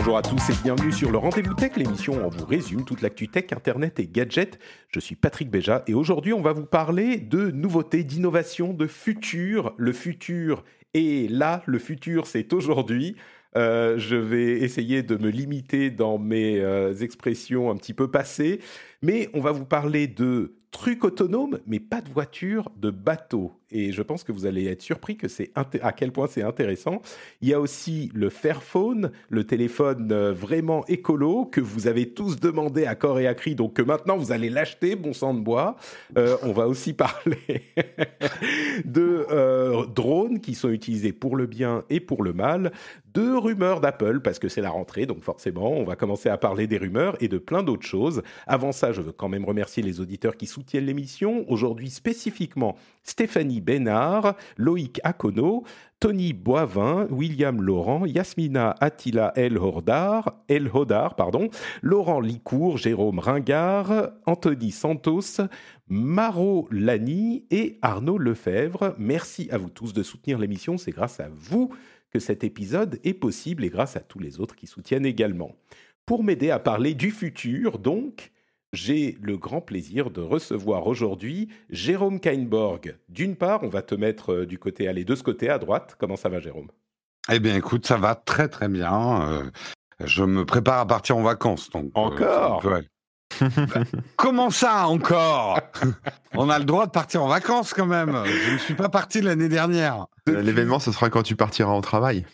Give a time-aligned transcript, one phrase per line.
[0.00, 3.02] Bonjour à tous et bienvenue sur le Rendez-vous Tech, l'émission où on vous résume toute
[3.02, 4.58] l'actu tech, internet et gadgets.
[4.88, 9.74] Je suis Patrick Béja et aujourd'hui on va vous parler de nouveautés, d'innovation, de futur.
[9.76, 13.14] Le futur est là, le futur c'est aujourd'hui.
[13.58, 18.60] Euh, je vais essayer de me limiter dans mes euh, expressions un petit peu passées,
[19.02, 23.52] mais on va vous parler de trucs autonomes, mais pas de voitures, de bateaux.
[23.72, 27.02] Et je pense que vous allez être surpris que c'est à quel point c'est intéressant.
[27.40, 32.40] Il y a aussi le Fairphone, le téléphone euh, vraiment écolo que vous avez tous
[32.40, 35.40] demandé à corps et à cri, donc que maintenant vous allez l'acheter, bon sang de
[35.40, 35.76] bois.
[36.16, 37.62] Euh, on va aussi parler
[38.84, 42.72] de euh, drones qui sont utilisés pour le bien et pour le mal,
[43.14, 46.66] de rumeurs d'Apple parce que c'est la rentrée, donc forcément on va commencer à parler
[46.66, 48.22] des rumeurs et de plein d'autres choses.
[48.46, 51.46] Avant ça, je veux quand même remercier les auditeurs qui soutiennent l'émission.
[51.48, 55.64] Aujourd'hui spécifiquement Stéphanie Bénard, Loïc Akono,
[56.00, 61.48] Tony Boivin, William Laurent, Yasmina Attila El Hodar, El Hodar pardon,
[61.80, 65.40] Laurent Licourt, Jérôme Ringard, Anthony Santos,
[65.88, 68.94] Maro Lani et Arnaud Lefebvre.
[68.98, 71.70] Merci à vous tous de soutenir l'émission, c'est grâce à vous
[72.10, 75.56] que cet épisode est possible et grâce à tous les autres qui soutiennent également.
[76.04, 78.30] Pour m'aider à parler du futur, donc,
[78.72, 82.96] j'ai le grand plaisir de recevoir aujourd'hui Jérôme Kainborg.
[83.08, 85.96] D'une part, on va te mettre euh, du côté, aller de ce côté à droite.
[85.98, 86.68] Comment ça va, Jérôme?
[87.30, 89.22] Eh bien, écoute, ça va très très bien.
[89.28, 89.50] Euh,
[90.04, 91.68] je me prépare à partir en vacances.
[91.70, 92.62] Donc, euh, Encore?
[92.62, 92.80] bah,
[94.16, 95.60] Comment ça encore?
[96.34, 98.22] On a le droit de partir en vacances quand même.
[98.24, 100.06] Je ne suis pas parti l'année dernière.
[100.26, 102.26] L'événement, ce sera quand tu partiras au travail.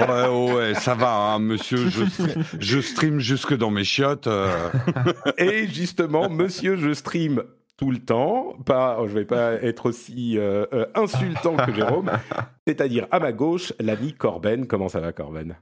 [0.00, 1.88] Ouais, ouais, ça va, hein, monsieur.
[1.88, 2.04] Je,
[2.60, 4.26] je, stream jusque dans mes chiottes.
[4.26, 4.70] euh.
[5.38, 7.42] Et justement, monsieur, je stream
[7.76, 8.56] tout le temps.
[8.64, 12.10] Pas, je vais pas être aussi euh, euh, insultant que Jérôme.
[12.66, 14.66] C'est-à-dire à ma gauche, l'ami Corben.
[14.66, 15.56] Comment ça va, Corben?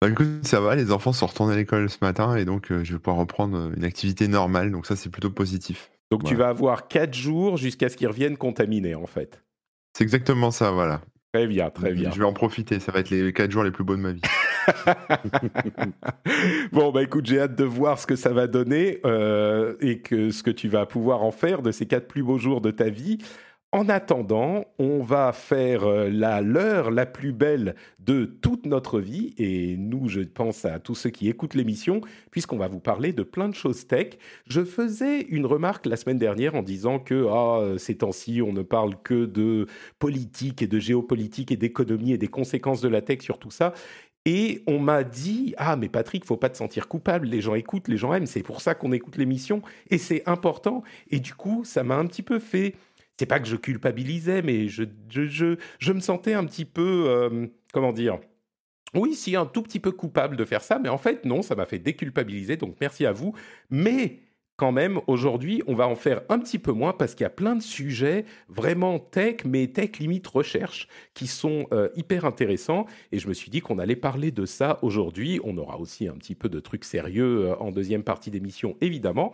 [0.00, 2.84] Bah, écoute, ça va, les enfants sont retournés à l'école ce matin et donc euh,
[2.84, 4.70] je vais pouvoir reprendre une activité normale.
[4.70, 5.90] Donc ça, c'est plutôt positif.
[6.10, 9.42] Donc tu vas avoir 4 jours jusqu'à ce qu'ils reviennent contaminés, en fait.
[9.96, 11.00] C'est exactement ça, voilà.
[11.36, 12.10] Très bien, très bien.
[12.12, 14.12] Je vais en profiter, ça va être les 4 jours les plus beaux de ma
[14.12, 14.22] vie.
[16.72, 20.30] bon, bah écoute, j'ai hâte de voir ce que ça va donner euh, et que
[20.30, 22.88] ce que tu vas pouvoir en faire de ces quatre plus beaux jours de ta
[22.88, 23.18] vie.
[23.76, 29.34] En attendant, on va faire euh, la l'heure la plus belle de toute notre vie
[29.36, 32.00] et nous, je pense à tous ceux qui écoutent l'émission,
[32.30, 34.14] puisqu'on va vous parler de plein de choses tech.
[34.48, 38.62] Je faisais une remarque la semaine dernière en disant que ah, ces temps-ci, on ne
[38.62, 39.66] parle que de
[39.98, 43.74] politique et de géopolitique et d'économie et des conséquences de la tech sur tout ça.
[44.24, 47.26] Et on m'a dit ah mais Patrick, faut pas te sentir coupable.
[47.26, 48.26] Les gens écoutent, les gens aiment.
[48.26, 49.60] C'est pour ça qu'on écoute l'émission
[49.90, 50.82] et c'est important.
[51.10, 52.74] Et du coup, ça m'a un petit peu fait.
[53.18, 57.04] C'est pas que je culpabilisais, mais je je, je, je me sentais un petit peu
[57.08, 58.18] euh, comment dire.
[58.94, 61.54] Oui, si un tout petit peu coupable de faire ça, mais en fait non, ça
[61.54, 62.56] m'a fait déculpabiliser.
[62.56, 63.34] Donc merci à vous.
[63.70, 64.20] Mais
[64.56, 67.30] quand même, aujourd'hui, on va en faire un petit peu moins parce qu'il y a
[67.30, 72.86] plein de sujets vraiment tech, mais tech limite recherche, qui sont euh, hyper intéressants.
[73.12, 75.40] Et je me suis dit qu'on allait parler de ça aujourd'hui.
[75.44, 79.32] On aura aussi un petit peu de trucs sérieux euh, en deuxième partie d'émission, évidemment.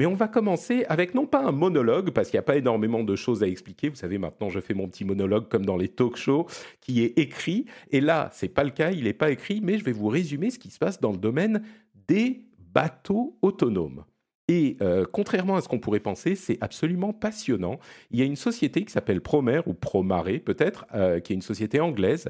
[0.00, 3.04] Mais on va commencer avec non pas un monologue, parce qu'il n'y a pas énormément
[3.04, 3.90] de choses à expliquer.
[3.90, 6.46] Vous savez, maintenant, je fais mon petit monologue comme dans les talk shows,
[6.80, 7.66] qui est écrit.
[7.90, 10.48] Et là, c'est pas le cas, il n'est pas écrit, mais je vais vous résumer
[10.48, 11.62] ce qui se passe dans le domaine
[12.08, 14.04] des bateaux autonomes.
[14.48, 17.78] Et euh, contrairement à ce qu'on pourrait penser, c'est absolument passionnant.
[18.10, 21.42] Il y a une société qui s'appelle Promer, ou Promare peut-être, euh, qui est une
[21.42, 22.26] société anglaise,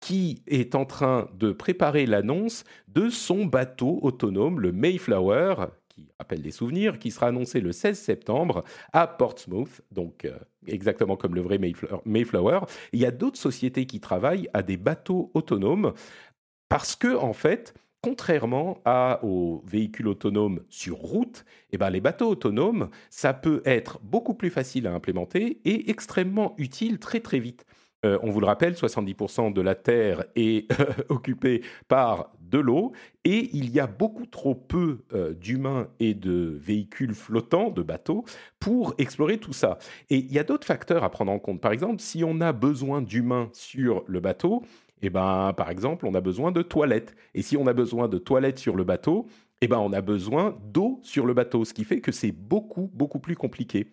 [0.00, 5.54] qui est en train de préparer l'annonce de son bateau autonome, le Mayflower,
[6.02, 11.16] qui rappelle des souvenirs, qui sera annoncé le 16 septembre à Portsmouth, donc euh, exactement
[11.16, 11.58] comme le vrai
[12.04, 12.60] Mayflower.
[12.92, 15.92] Il y a d'autres sociétés qui travaillent à des bateaux autonomes
[16.68, 18.82] parce que, en fait, contrairement
[19.22, 24.50] aux véhicules autonomes sur route, eh ben, les bateaux autonomes, ça peut être beaucoup plus
[24.50, 27.64] facile à implémenter et extrêmement utile très très vite.
[28.04, 30.68] Euh, on vous le rappelle, 70% de la Terre est
[31.08, 32.92] occupée par de l'eau
[33.24, 38.24] et il y a beaucoup trop peu euh, d'humains et de véhicules flottants, de bateaux,
[38.60, 39.78] pour explorer tout ça.
[40.10, 41.60] Et il y a d'autres facteurs à prendre en compte.
[41.60, 44.62] Par exemple, si on a besoin d'humains sur le bateau,
[45.00, 47.16] eh ben, par exemple, on a besoin de toilettes.
[47.34, 49.26] Et si on a besoin de toilettes sur le bateau,
[49.60, 52.90] eh ben, on a besoin d'eau sur le bateau, ce qui fait que c'est beaucoup,
[52.94, 53.86] beaucoup plus compliqué.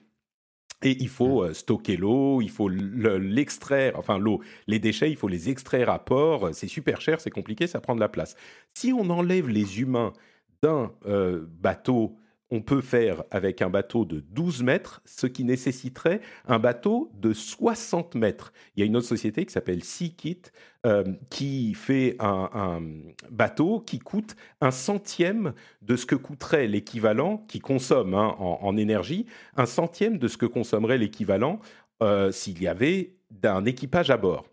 [0.81, 1.48] Et il faut mmh.
[1.48, 6.00] euh, stocker l'eau, il faut l'extraire, enfin l'eau, les déchets, il faut les extraire à
[6.00, 6.50] port.
[6.54, 8.36] C'est super cher, c'est compliqué, ça prend de la place.
[8.74, 10.14] Si on enlève les humains
[10.62, 12.18] d'un euh, bateau
[12.51, 17.34] on peut faire avec un bateau de 12 mètres, ce qui nécessiterait un bateau de
[17.34, 18.54] 60 mètres.
[18.75, 20.42] Il y a une autre société qui s'appelle SeaKit
[20.86, 22.81] euh, qui fait un,
[23.30, 29.25] bateau qui coûte un centième de ce que coûterait l'équivalent, qui consomme hein, en, énergie,
[29.56, 31.60] un centième de ce que consommerait l'équivalent
[32.02, 34.49] euh, s'il y avait d'un équipage à bord.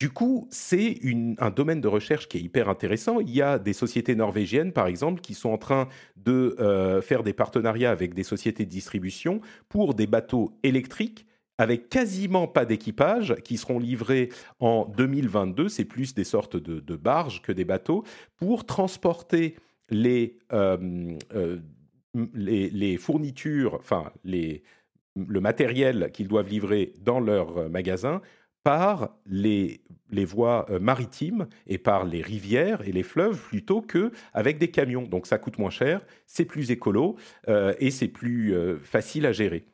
[0.00, 1.00] Du coup, c'est
[1.38, 3.18] un domaine de recherche qui est hyper intéressant.
[3.18, 7.24] Il y a des sociétés norvégiennes, par exemple, qui sont en train de euh, faire
[7.24, 11.26] des partenariats avec des sociétés de distribution pour des bateaux électriques
[11.60, 14.28] avec quasiment pas d'équipage, qui seront livrés
[14.60, 15.68] en 2022.
[15.68, 18.04] C'est plus des sortes de, barges que des bateaux,
[18.36, 19.56] pour transporter
[19.90, 28.22] les, euh, euh, fournitures, enfin le matériel qu'ils doivent livrer dans leur magasin
[28.68, 29.80] par les,
[30.10, 34.70] les voies euh, maritimes et par les rivières et les fleuves plutôt que avec des
[34.70, 35.04] camions.
[35.04, 37.16] Donc ça coûte moins cher, c'est plus écolo
[37.48, 39.64] euh, et c'est plus euh, facile à gérer.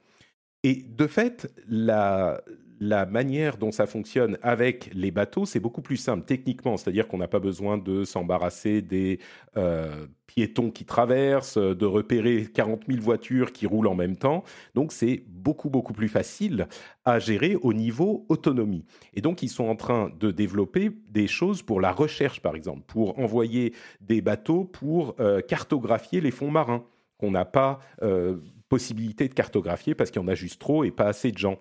[0.62, 2.40] Et de fait, la,
[2.80, 7.18] la manière dont ça fonctionne avec les bateaux, c'est beaucoup plus simple techniquement, c'est-à-dire qu'on
[7.18, 9.20] n'a pas besoin de s'embarrasser des
[9.56, 14.44] euh, piétons qui traversent, de repérer 40 000 voitures qui roulent en même temps.
[14.74, 16.66] Donc c'est beaucoup, beaucoup plus facile
[17.04, 18.84] à gérer au niveau autonomie.
[19.14, 22.82] Et donc ils sont en train de développer des choses pour la recherche, par exemple,
[22.86, 26.84] pour envoyer des bateaux pour euh, cartographier les fonds marins
[27.18, 28.38] qu'on n'a pas euh,
[28.68, 31.58] possibilité de cartographier parce qu'il y en a juste trop et pas assez de gens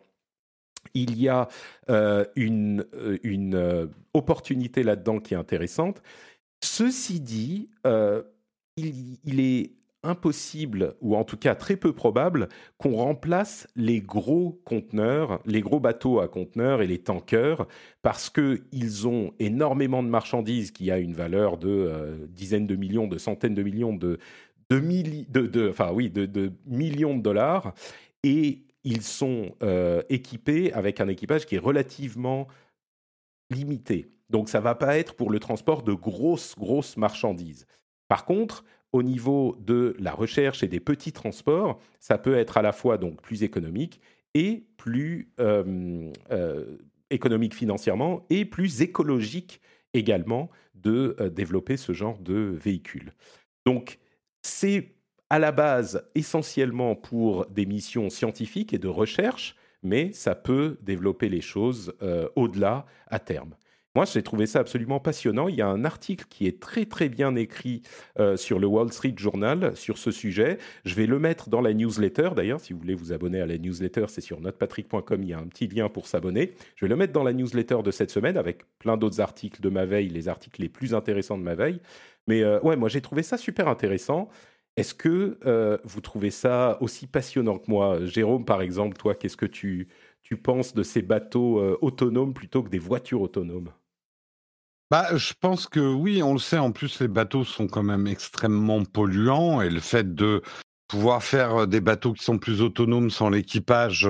[0.94, 1.47] il y a
[1.89, 6.01] euh, une, euh, euh, opportunité là-dedans qui est intéressante.
[6.63, 7.69] Ceci dit,
[8.77, 9.71] il, est
[10.03, 12.47] impossible, ou en tout cas très peu probable,
[12.77, 17.68] qu'on remplace les gros conteneurs, les gros bateaux à conteneurs et les tankers,
[18.01, 23.18] parce qu'ils ont énormément de marchandises qui a une valeur de dizaines de millions, de
[23.18, 24.19] centaines de millions de,
[24.69, 27.74] de, de millions de dollars.
[28.24, 32.47] Et ils sont euh, équipés avec un équipage qui est relativement
[33.50, 34.09] limité.
[34.30, 37.65] Donc ça va pas être pour le transport de grosses, grosses marchandises.
[38.07, 42.62] Par contre, au niveau de la recherche et des petits transports, ça peut être à
[42.62, 44.01] la fois donc plus économique
[44.33, 46.77] et plus euh, euh,
[47.09, 49.62] économique financièrement et plus écologique
[49.94, 53.13] également de développer ce genre de véhicule.
[53.65, 54.00] Donc
[54.41, 54.92] c'est
[55.33, 61.27] à la base essentiellement pour des missions scientifiques et de recherche, mais ça peut développer
[61.27, 63.56] les choses euh, au-delà à terme.
[63.95, 65.47] Moi, j'ai trouvé ça absolument passionnant.
[65.47, 67.81] Il y a un article qui est très très bien écrit
[68.19, 70.59] euh, sur le Wall Street Journal sur ce sujet.
[70.85, 72.29] Je vais le mettre dans la newsletter.
[72.36, 75.24] D'ailleurs, si vous voulez vous abonner à la newsletter, c'est sur notrepatrick.com.
[75.24, 76.53] Il y a un petit lien pour s'abonner.
[76.75, 79.69] Je vais le mettre dans la newsletter de cette semaine avec plein d'autres articles de
[79.69, 81.79] ma veille, les articles les plus intéressants de ma veille.
[82.27, 84.29] Mais euh, ouais, moi j'ai trouvé ça super intéressant.
[84.75, 88.03] Est-ce que euh, vous trouvez ça aussi passionnant que moi?
[88.05, 89.87] Jérôme, par exemple, toi, qu'est-ce que tu,
[90.41, 93.71] penses de ces bateaux euh, autonomes plutôt que des voitures autonomes?
[94.89, 96.57] Bah, je pense que oui, on le sait.
[96.57, 100.41] En plus, les bateaux sont quand même extrêmement polluants et le fait de
[100.93, 104.07] pouvoir faire des bateaux qui sont plus autonomes sans l'équipage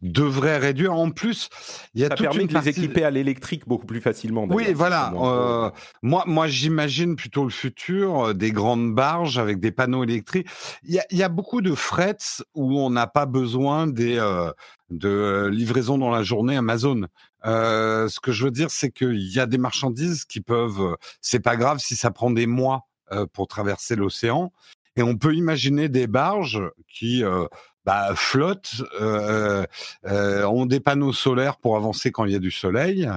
[0.00, 0.92] devrait réduire.
[0.94, 1.48] En plus,
[1.92, 4.46] il y a ça permet de les équiper à l'électrique beaucoup plus facilement.
[4.48, 5.12] Oui, voilà.
[5.16, 5.70] Euh,
[6.02, 10.46] moi, moi, j'imagine plutôt le futur des grandes barges avec des panneaux électriques.
[10.84, 14.52] Il y a, y a beaucoup de frets où on n'a pas besoin des euh,
[14.90, 17.06] de livraisons dans la journée Amazon.
[17.44, 20.96] Euh, ce que je veux dire, c'est qu'il y a des marchandises qui peuvent.
[21.20, 22.86] C'est pas grave si ça prend des mois
[23.32, 24.52] pour traverser l'océan.
[24.96, 27.46] Et on peut imaginer des barges qui euh,
[27.84, 29.64] bah, flottent, euh,
[30.06, 33.08] euh, ont des panneaux solaires pour avancer quand il y a du soleil,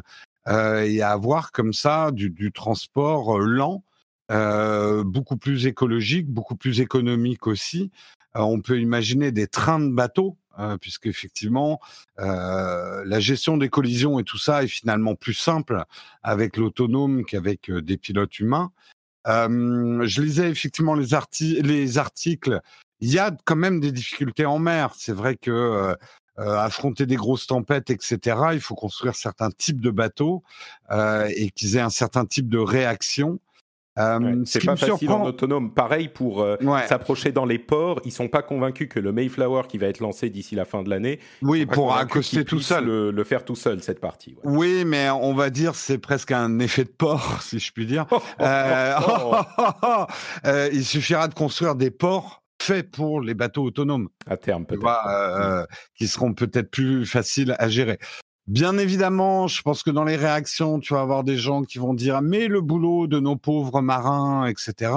[0.49, 3.81] et avoir comme ça du, transport lent,
[5.05, 7.91] beaucoup plus écologique, beaucoup plus économique aussi.
[8.35, 10.37] on peut imaginer des trains de bateaux
[10.81, 11.79] puisque effectivement
[12.17, 15.85] la gestion des collisions et tout ça est finalement plus simple
[16.23, 18.73] avec l'autonome qu'avec des pilotes humains
[19.25, 21.07] je lisais effectivement les,
[21.61, 22.61] les articles.
[22.99, 24.93] Il y a quand même des difficultés en mer.
[24.97, 25.95] C'est vrai que
[26.37, 30.43] affronter des grosses tempêtes, etc., il faut construire certains types de bateaux
[30.91, 33.39] et qu'ils aient un certain type de réaction.
[33.99, 35.73] Euh, Ouais, c'est pas facile surprend- en autonome.
[35.73, 36.87] Pareil pour euh, Ouais.
[36.87, 38.01] s'approcher dans les ports.
[38.05, 40.89] Ils sont pas convaincus que le Mayflower qui va être lancé d'ici la fin de
[40.89, 42.85] l'année Oui, pour accoster tout seul.
[42.85, 44.35] Le, le faire tout seul cette partie.
[44.43, 48.05] Oui, mais on va dire c'est presque un effet de port, si je puis dire.
[48.11, 49.35] Oh, Euh, oh,
[49.83, 50.05] oh.
[50.45, 54.81] euh, il suffira de construire des ports faits pour les bateaux autonomes, À terme peut-être.
[54.81, 57.99] vois, qui seront peut-être plus faciles à gérer.
[58.47, 61.93] Bien évidemment, je pense que dans les réactions, tu vas avoir des gens qui vont
[61.93, 64.91] dire mais le boulot de nos pauvres marins, etc.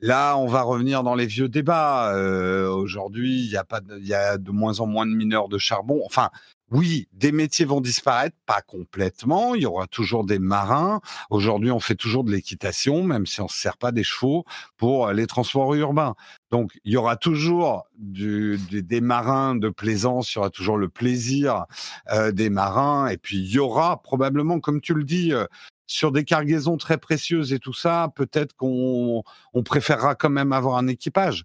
[0.00, 2.12] Là, on va revenir dans les vieux débats.
[2.14, 5.48] Euh, Aujourd'hui, il y a pas, il y a de moins en moins de mineurs
[5.48, 6.00] de charbon.
[6.04, 6.30] Enfin,
[6.70, 9.54] oui, des métiers vont disparaître, pas complètement.
[9.54, 11.00] Il y aura toujours des marins.
[11.30, 14.44] Aujourd'hui, on fait toujours de l'équitation, même si on se sert pas des chevaux
[14.76, 16.14] pour euh, les transports urbains.
[16.50, 20.32] Donc, il y aura toujours du, du- des marins de plaisance.
[20.34, 21.64] Il y aura toujours le plaisir
[22.12, 23.08] euh, des marins.
[23.08, 25.32] Et puis, il y aura probablement, comme tu le dis.
[25.32, 25.46] euh,
[25.92, 29.24] sur des cargaisons très précieuses et tout ça, peut-être qu'on
[29.54, 31.42] on préférera quand même avoir un équipage.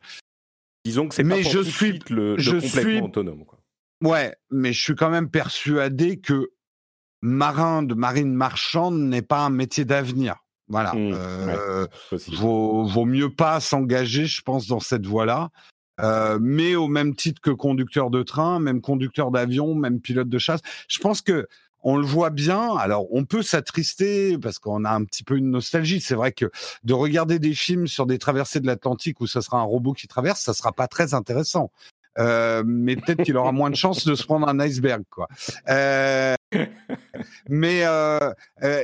[0.86, 3.44] Disons que c'est Mais pas pour je tout suis- suite le, complètement suis- autonome.
[3.46, 3.55] quoi.
[4.02, 6.52] Ouais, mais je suis quand même persuadé que
[7.22, 10.36] marin de marine marchande n'est pas un métier d'avenir.
[10.68, 10.94] Voilà.
[10.94, 11.88] Mmh, Euh,
[12.34, 15.50] vaut, vaut mieux pas s'engager, je pense, dans cette voie-là.
[16.02, 20.38] Euh, mais au même titre que conducteur de train, même conducteur d'avion, même pilote de
[20.38, 20.60] chasse,
[20.90, 21.48] je pense que
[21.88, 22.75] on le voit bien.
[22.78, 26.02] Alors, on peut s'attrister parce qu'on a un petit peu une nostalgie.
[26.02, 26.50] C'est vrai que
[26.84, 30.08] de regarder des films sur des traversées de l'Atlantique où ce sera un robot qui
[30.08, 31.72] traverse, ça sera pas très intéressant.
[32.17, 35.27] Euh, mais peut-être qu'il aura moins de chances de se prendre un iceberg, quoi.
[35.69, 36.36] Euh,
[37.50, 38.31] mais euh,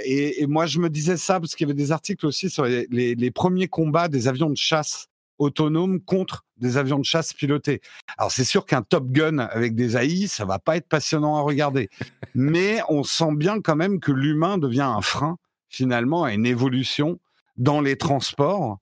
[0.06, 3.32] et, moi, je me disais ça parce qu'il y avait des articles aussi sur les
[3.32, 5.08] premiers combats des avions de chasse
[5.42, 7.82] autonomes contre des avions de chasse pilotés.
[8.18, 11.42] Alors c'est sûr qu'un Top Gun avec des AI, ça va pas être passionnant à
[11.42, 11.90] regarder,
[12.36, 17.20] mais on sent bien quand même que l'humain devient un frein finalement à une évolution
[17.58, 18.78] dans les transports.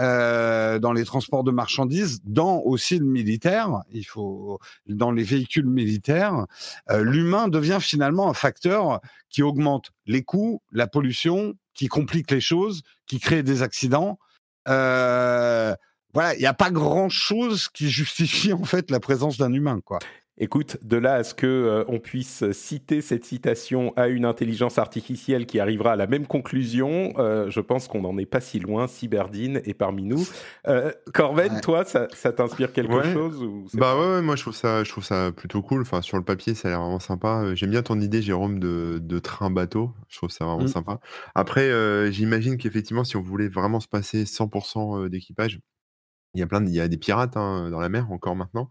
[0.00, 5.68] Euh, dans les transports de marchandises, dans aussi le militaire, il faut dans les véhicules
[5.68, 6.46] militaires,
[6.90, 12.40] euh, l'humain devient finalement un facteur qui augmente les coûts, la pollution, qui complique les
[12.40, 14.18] choses, qui crée des accidents.
[14.68, 15.74] Euh,
[16.12, 19.80] voilà, il n'y a pas grand chose qui justifie en fait la présence d'un humain,
[19.84, 20.00] quoi.
[20.36, 24.78] Écoute, de là à ce que euh, on puisse citer cette citation à une intelligence
[24.78, 28.58] artificielle qui arrivera à la même conclusion, euh, je pense qu'on n'en est pas si
[28.58, 28.88] loin.
[28.88, 30.26] Cyberdine est parmi nous.
[30.66, 31.60] Euh, Corben, Ouais.
[31.60, 33.12] toi, ça, ça t'inspire quelque Ouais.
[33.12, 35.82] chose ou Bah pas- ouais, ouais, moi je trouve ça, je trouve ça plutôt cool.
[35.82, 37.42] Enfin, sur le papier, ça a l'air vraiment sympa.
[37.44, 39.92] Euh, J'aime bien ton idée, Jérôme, de, de train-bateau.
[40.08, 40.68] Je trouve ça vraiment Mm.
[40.68, 40.98] sympa.
[41.36, 45.60] Après, euh, j'imagine qu'effectivement, si on voulait vraiment se passer 100% d'équipage,
[46.34, 48.34] il y a plein de, il y a des pirates hein, dans la mer encore
[48.34, 48.68] maintenant.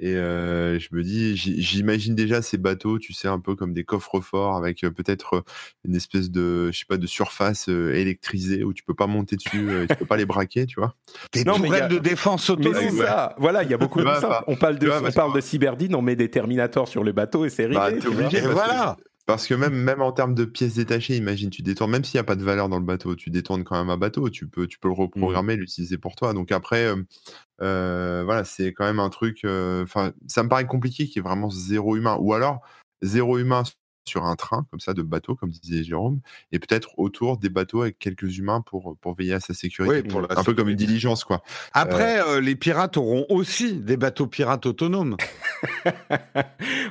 [0.00, 3.72] Et euh, je me dis, j'- j'imagine déjà ces bateaux, tu sais, un peu comme
[3.72, 5.44] des coffres-forts avec peut-être
[5.84, 9.86] une espèce de, je sais pas, de surface électrisée où tu peux pas monter dessus,
[9.88, 10.94] tu peux pas les braquer, tu vois?
[11.32, 12.82] Des Non, mais y a- de défense Mais autonome.
[12.90, 14.44] c'est ça, voilà, il y a beaucoup de ça.
[14.48, 17.12] On parle de, on parce parle que- de Cyberdine, on met des Terminators sur le
[17.12, 17.76] bateau et c'est réglé.
[17.76, 18.38] Bah, t'es obligé.
[18.38, 18.96] Et parce que- voilà.
[19.26, 22.20] Parce que même, même en termes de pièces détachées, imagine, tu détournes, même s'il n'y
[22.20, 24.66] a pas de valeur dans le bateau, tu détournes quand même un bateau, tu peux,
[24.66, 26.34] tu peux le reprogrammer, l'utiliser pour toi.
[26.34, 27.02] Donc après, euh,
[27.62, 29.44] euh, voilà, c'est quand même un truc.
[29.44, 32.18] euh, Enfin, ça me paraît compliqué qu'il y ait vraiment zéro humain.
[32.20, 32.60] Ou alors,
[33.02, 33.62] zéro humain
[34.06, 36.20] sur un train, comme ça, de bateau, comme disait Jérôme,
[36.52, 40.02] et peut-être autour des bateaux avec quelques humains pour, pour veiller à sa sécurité.
[40.02, 41.42] Oui, pour la un peu comme une diligence, quoi.
[41.72, 45.16] Après, euh, les pirates auront aussi des bateaux pirates autonomes.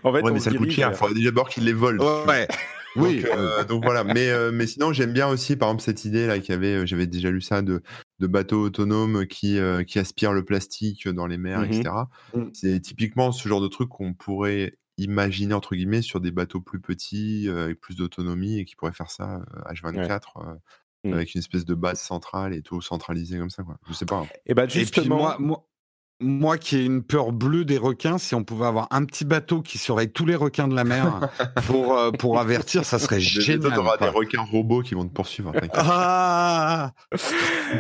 [0.04, 0.88] en fait, Ouais, mais ça coûte cher.
[0.88, 2.26] Il vers- faudrait déjà d'abord qu'ils les volent.
[2.28, 2.48] Ouais.
[2.96, 3.24] Oui.
[3.24, 6.28] Donc, euh, donc voilà, mais, euh, mais sinon j'aime bien aussi par exemple cette idée
[6.28, 7.82] là qu'il y avait, euh, j'avais déjà lu ça de,
[8.20, 11.90] de bateaux autonomes qui, euh, qui aspirent le plastique dans les mers, etc.
[12.36, 12.52] Mhm.
[12.54, 16.80] C'est typiquement ce genre de truc qu'on pourrait imaginer entre guillemets sur des bateaux plus
[16.80, 20.56] petits euh, avec plus d'autonomie et qui pourraient faire ça euh, H24 euh,
[21.06, 21.14] Mhm.
[21.16, 23.78] avec une espèce de base centrale et tout centralisé comme ça quoi.
[23.90, 24.20] Je sais pas.
[24.20, 24.28] hein.
[24.46, 25.68] Et ben Et puis justement, moi, moi,
[26.24, 29.62] moi qui ai une peur bleue des requins, si on pouvait avoir un petit bateau
[29.62, 31.30] qui surveille tous les requins de la mer
[31.68, 33.60] pour, euh, pour avertir, ça serait génial.
[33.74, 35.52] Tu auras des requins robots qui vont te poursuivre.
[35.56, 35.68] hein.
[35.74, 36.94] Ah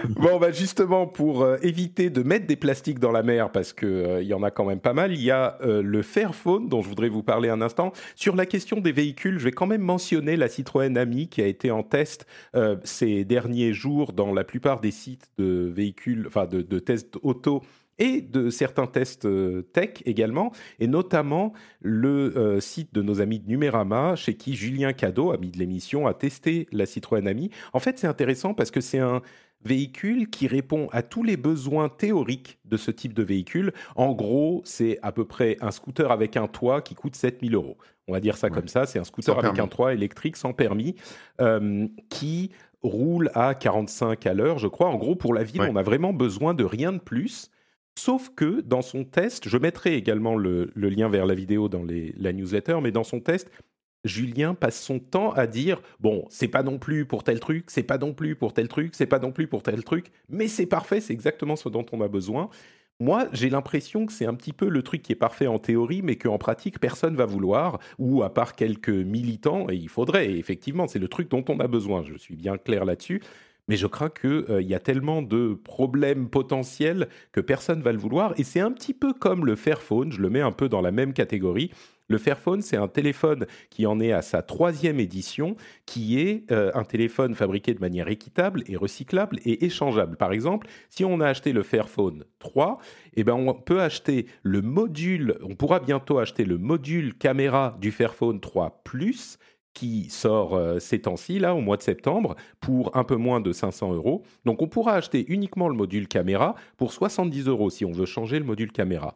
[0.09, 4.17] Bon, bah justement, pour euh, éviter de mettre des plastiques dans la mer, parce qu'il
[4.21, 6.81] il y en a quand même pas mal, il y a euh, le Fairphone, dont
[6.81, 7.91] je voudrais vous parler un instant.
[8.15, 11.47] Sur la question des véhicules, je vais quand même mentionner la Citroën Ami, qui a
[11.47, 16.45] été en test euh, ces derniers jours dans la plupart des sites de véhicules, enfin
[16.45, 17.63] de, de tests auto
[17.99, 23.39] et de certains tests euh, tech également, et notamment le euh, site de nos amis
[23.39, 27.49] de Numérama, chez qui Julien Cadeau, ami de l'émission, a testé la Citroën Ami.
[27.73, 29.21] En fait, c'est intéressant parce que c'est un
[29.65, 33.71] véhicule qui répond à tous les besoins théoriques de ce type de véhicule.
[33.95, 37.77] En gros, c'est à peu près un scooter avec un toit qui coûte 7000 euros.
[38.09, 38.53] On va dire ça Ouais.
[38.53, 39.61] comme ça, c'est un scooter Sans avec permis.
[39.65, 40.95] un toit électrique sans permis
[41.39, 44.89] euh, qui roule à 45 à l'heure, je crois.
[44.89, 45.69] En gros, pour la ville, Ouais.
[45.71, 47.49] on a vraiment besoin de rien de plus.
[47.97, 52.33] Sauf que dans son test, je mettrai également le, lien vers la vidéo dans la
[52.33, 53.49] newsletter, mais dans son test,
[54.03, 57.83] Julien passe son temps à dire bon, c'est pas non plus pour tel truc, c'est
[57.83, 60.65] pas non plus pour tel truc, c'est pas non plus pour tel truc, mais c'est
[60.65, 62.49] parfait, c'est exactement ce dont on a besoin.
[62.99, 66.01] Moi, j'ai l'impression que c'est un petit peu le truc qui est parfait en théorie,
[66.01, 70.87] mais qu'en pratique, personne va vouloir, ou à part quelques militants, et il faudrait, effectivement,
[70.87, 73.21] c'est le truc dont on a besoin, je suis bien clair là-dessus,
[73.67, 78.33] mais je crains qu'il y a tellement de problèmes potentiels que personne va le vouloir,
[78.37, 80.91] et c'est un petit peu comme le Fairphone, je le mets un peu dans la
[80.91, 81.71] même catégorie.
[82.09, 85.55] Le Fairphone, c'est un téléphone qui en est à sa troisième édition,
[85.85, 90.17] qui est euh, un téléphone fabriqué de manière équitable et recyclable et échangeable.
[90.17, 92.77] Par exemple, si on a acheté le Fairphone 3,
[93.15, 97.91] eh ben on peut acheter le module, on pourra bientôt acheter le module caméra du
[97.91, 99.39] Fairphone 3 Plus
[99.73, 103.51] qui sort euh, ces temps-ci, là, au mois de septembre, pour un peu moins de
[103.51, 104.23] 500 euros.
[104.45, 108.39] Donc on pourra acheter uniquement le module caméra pour 70 euros si on veut changer
[108.39, 109.15] le module caméra.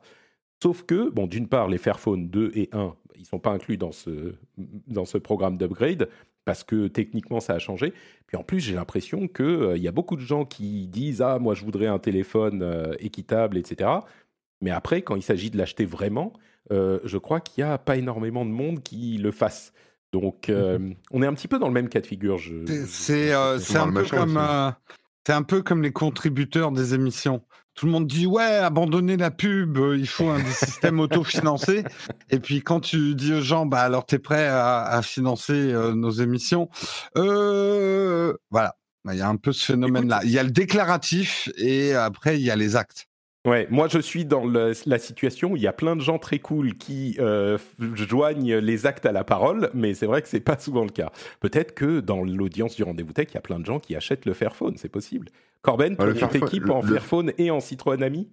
[0.62, 3.78] Sauf que, bon, d'une part, les Fairphone 2 et 1, ils ne sont pas inclus
[3.78, 4.36] dans ce,
[4.88, 6.10] dans ce programme d'upgrade,
[6.46, 7.94] parce que techniquement, ça a changé.
[8.26, 11.40] Puis en plus, j'ai l'impression qu'il il y a beaucoup de gens qui disent Ah,
[11.40, 13.90] moi, je voudrais un téléphone euh, équitable, etc.
[14.62, 16.34] Mais après, quand il s'agit de l'acheter vraiment,
[16.72, 19.74] euh, je crois qu'il n'y a pas énormément de monde qui le fasse.
[20.22, 20.78] Donc, euh,
[21.12, 22.38] on est un petit peu dans le même cas de figure.
[22.38, 22.54] Je,
[22.88, 24.46] C'est- euh, un, peu comme, aussi.
[24.50, 24.72] euh,
[25.26, 27.44] c'est un peu comme les contributeurs des émissions.
[27.76, 31.84] Tout le monde dit ouais, abandonnez la pub, euh, il faut un des systèmes autofinancés.
[32.32, 35.94] Et puis quand tu dis aux gens, bah alors t'es prêt à, à financer euh,
[35.94, 36.70] nos émissions,
[37.18, 38.76] euh, voilà.
[39.06, 40.22] Bah, Il y a un peu ce phénomène-là.
[40.24, 43.06] Il y a le déclaratif et après il y a les actes.
[43.46, 46.20] Ouais, moi je suis dans le- la situation où il y a plein de gens
[46.20, 50.42] très cool qui euh, joignent les actes à la parole, mais c'est vrai que c'est
[50.42, 51.12] pas souvent le cas.
[51.40, 54.26] Peut-être que dans l'audience du rendez-vous tech, il y a plein de gens qui achètent
[54.26, 55.30] le Fairphone, c'est possible.
[55.62, 56.12] Corben, Ah, le-
[56.72, 58.28] en Fairphone et en Citroën Ami?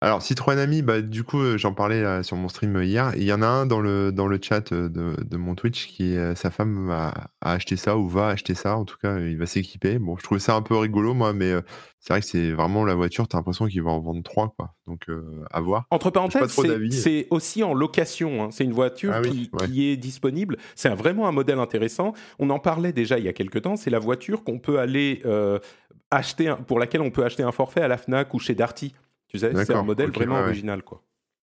[0.00, 3.14] Alors, Citroën Ami, bah, du coup, euh, j'en parlais là, sur mon stream hier.
[3.16, 5.56] et Il y en a un dans le, dans le chat euh, de, de mon
[5.56, 7.08] Twitch qui, euh, sa femme a,
[7.40, 8.76] a acheté ça ou va acheter ça.
[8.76, 9.98] En tout cas, euh, il va s'équiper.
[9.98, 11.62] Bon, je trouvais ça un peu rigolo, moi, mais euh,
[11.98, 13.26] c'est vrai que c'est vraiment la voiture.
[13.26, 14.72] T'as l'impression qu'il va en vendre trois, quoi.
[14.86, 15.86] Donc, euh, à voir.
[15.90, 16.54] Entre parenthèses,
[16.92, 18.44] c'est- aussi en location.
[18.44, 18.48] hein.
[18.52, 19.66] C'est une voiture Ah oui, qui, ouais.
[19.68, 20.58] qui est disponible.
[20.76, 22.12] C'est vraiment un modèle intéressant.
[22.38, 23.74] On en parlait déjà il y a quelques temps.
[23.74, 25.58] C'est la voiture qu'on peut aller euh,
[26.12, 28.94] acheter, pour laquelle on peut acheter un forfait à la Fnac ou chez Darty.
[29.28, 31.04] Tu sais, c'est un modèle vraiment ouais, original, quoi.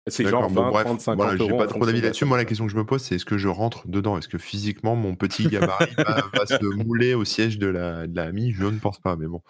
[0.08, 1.50] C'est genre bon, 20, bref, 30, 50 voilà, euros.
[1.50, 2.26] J'ai pas trop d'avis là-dessus.
[2.26, 4.18] Moi, la question que je me pose, c'est est-ce que je rentre dedans?
[4.18, 8.16] Est-ce que physiquement, mon petit gabarit va, va se mouler au siège de la, de
[8.16, 9.42] la Ami Je ne pense pas, mais bon,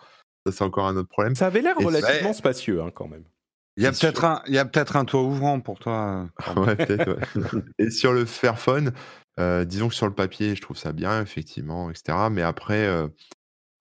[0.46, 1.36] ça, c'est encore un autre problème.
[1.36, 3.26] Ça avait l'air relativement spacieux, hein, quand même.
[3.78, 6.30] Il y a peut-être un, il y a peut-être un toit ouvrant pour toi.
[6.56, 7.62] Ouais, peut-être, ouais.
[7.80, 8.94] Et sur le Fairphone,
[9.40, 12.30] euh, disons que sur le papier, je trouve ça bien, effectivement, etc.
[12.32, 13.08] Mais après, euh,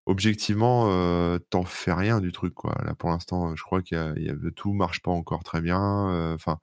[0.07, 2.75] objectivement, euh, t'en fais rien du truc, quoi.
[2.85, 5.45] Là, pour l'instant, je crois qu'il y a, il y a- tout marche pas encore
[5.45, 6.11] très bien.
[6.11, 6.59] euh, Enfin,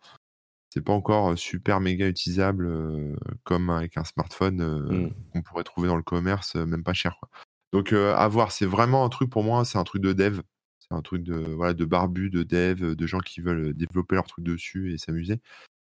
[0.70, 5.10] c'est pas encore euh, super méga utilisable euh, comme avec un smartphone euh, Mm.
[5.34, 7.30] qu'on pourrait trouver dans le commerce, même pas cher, quoi.
[7.74, 10.42] Donc, à voir, c'est vraiment un truc pour moi, c'est un truc de dev.
[10.80, 14.26] C'est un truc de, voilà, de barbu, de dev, de gens qui veulent développer leur
[14.28, 15.40] truc dessus et s'amuser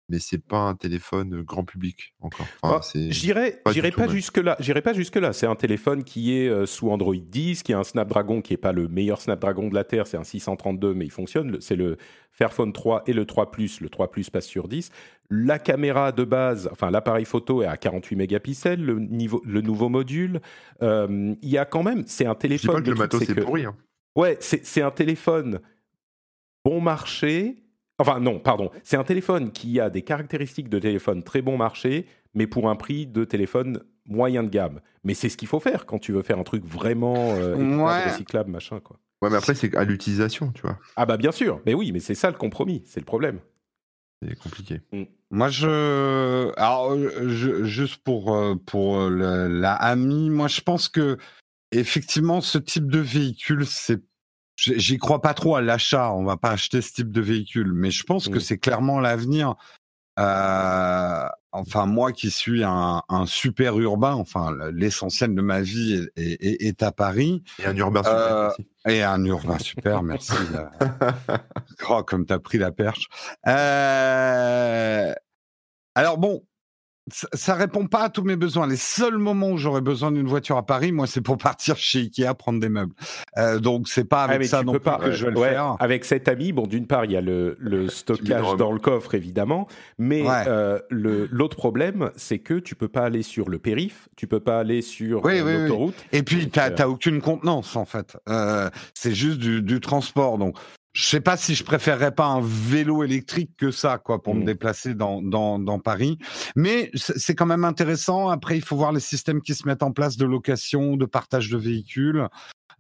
[0.09, 2.45] mais c'est pas un téléphone grand public encore.
[2.61, 4.55] Enfin, Ah, J'irai, pas du j'irai pas jusque là.
[4.59, 5.33] J'irai pas jusque là.
[5.33, 8.57] C'est un téléphone qui est euh, sous Android 10, qui a un Snapdragon qui est
[8.57, 10.05] pas le meilleur Snapdragon de la terre.
[10.07, 11.57] C'est un 632, mais il fonctionne.
[11.59, 11.97] C'est le
[12.31, 13.81] Fairphone 3 et le 3 Plus.
[13.81, 14.91] Le 3 Plus passe sur 10.
[15.31, 18.83] La caméra de base, enfin l'appareil photo est à 48 mégapixels.
[18.83, 20.39] Le niveau, le nouveau module.
[20.83, 22.03] Euh, Il y a quand même.
[22.05, 22.75] C'est un Je dis téléphone.
[22.75, 23.65] pas que le matos c'est pourri.
[23.65, 23.75] hein.
[24.15, 25.59] Ouais, c'est c'est un téléphone
[26.63, 27.55] bon marché.
[27.97, 28.69] Enfin, non, pardon.
[28.84, 32.75] C'est un téléphone qui a des caractéristiques de téléphone très bon marché, mais pour un
[32.75, 34.81] prix de téléphone moyen de gamme.
[35.03, 38.05] Mais c'est ce qu'il faut faire quand tu veux faire un truc vraiment euh, Ouais.
[38.12, 38.97] recyclable, machin, quoi.
[39.21, 40.77] Ouais, mais après, c'est à l'utilisation, tu vois.
[40.97, 43.39] Ah bah bien sûr, mais oui, mais c'est ça le compromis, c'est le problème.
[44.21, 44.81] C'est compliqué.
[45.31, 46.51] Moi, je.
[46.60, 51.17] Alors, euh, je- juste pour, euh, pour le- la AMI, moi, je pense que,
[51.71, 54.01] effectivement, ce type de véhicule, c'est.
[54.55, 56.11] J'y crois pas trop à l'achat.
[56.13, 58.41] On va pas acheter ce type de véhicule, mais je pense que Mm.
[58.41, 59.55] c'est clairement l'avenir.
[60.17, 66.21] Euh, enfin, moi qui suis un, un super urbain, enfin, l'essentiel de ma vie est,
[66.23, 67.43] est- est- est à Paris.
[67.59, 68.67] Et un urbain super Euh, aussi.
[68.87, 70.31] Et un urbain super, merci.
[70.53, 70.71] là.
[71.89, 73.07] Oh, comme t'as pris la perche.
[73.47, 75.13] Euh,
[75.95, 76.45] Alors bon,
[77.11, 78.67] ça, ça répond pas à tous mes besoins.
[78.67, 81.99] Les seuls moments où j'aurais besoin d'une voiture à Paris, moi, c'est pour partir chez
[81.99, 82.93] Ikea prendre des meubles.
[83.37, 85.37] Euh, donc c'est pas avec Ah, mais ça non plus pas, que je vais le
[85.37, 85.75] ouais, faire.
[85.79, 89.13] Avec cet ami, bon, d'une part, il y a le, le stockage dans le coffre,
[89.15, 90.43] évidemment, mais Ouais.
[90.47, 94.59] euh, l'autre problème, c'est que tu peux pas aller sur le périph', tu peux pas
[94.59, 95.61] aller sur Oui, euh, oui.
[95.63, 95.95] l'autoroute.
[96.11, 98.17] Et puis, t'as euh, t'as aucune contenance, en fait.
[98.29, 100.37] Euh, c'est juste du, du transport.
[100.37, 100.57] Donc,
[100.95, 104.41] je sais pas si je préférerais pas un vélo électrique que ça, quoi, pour me
[104.43, 104.45] Mm.
[104.45, 106.17] déplacer dans, dans, dans Paris.
[106.55, 108.29] Mais c'est quand même intéressant.
[108.29, 111.49] Après, il faut voir les systèmes qui se mettent en place de location, de partage
[111.49, 112.27] de véhicules.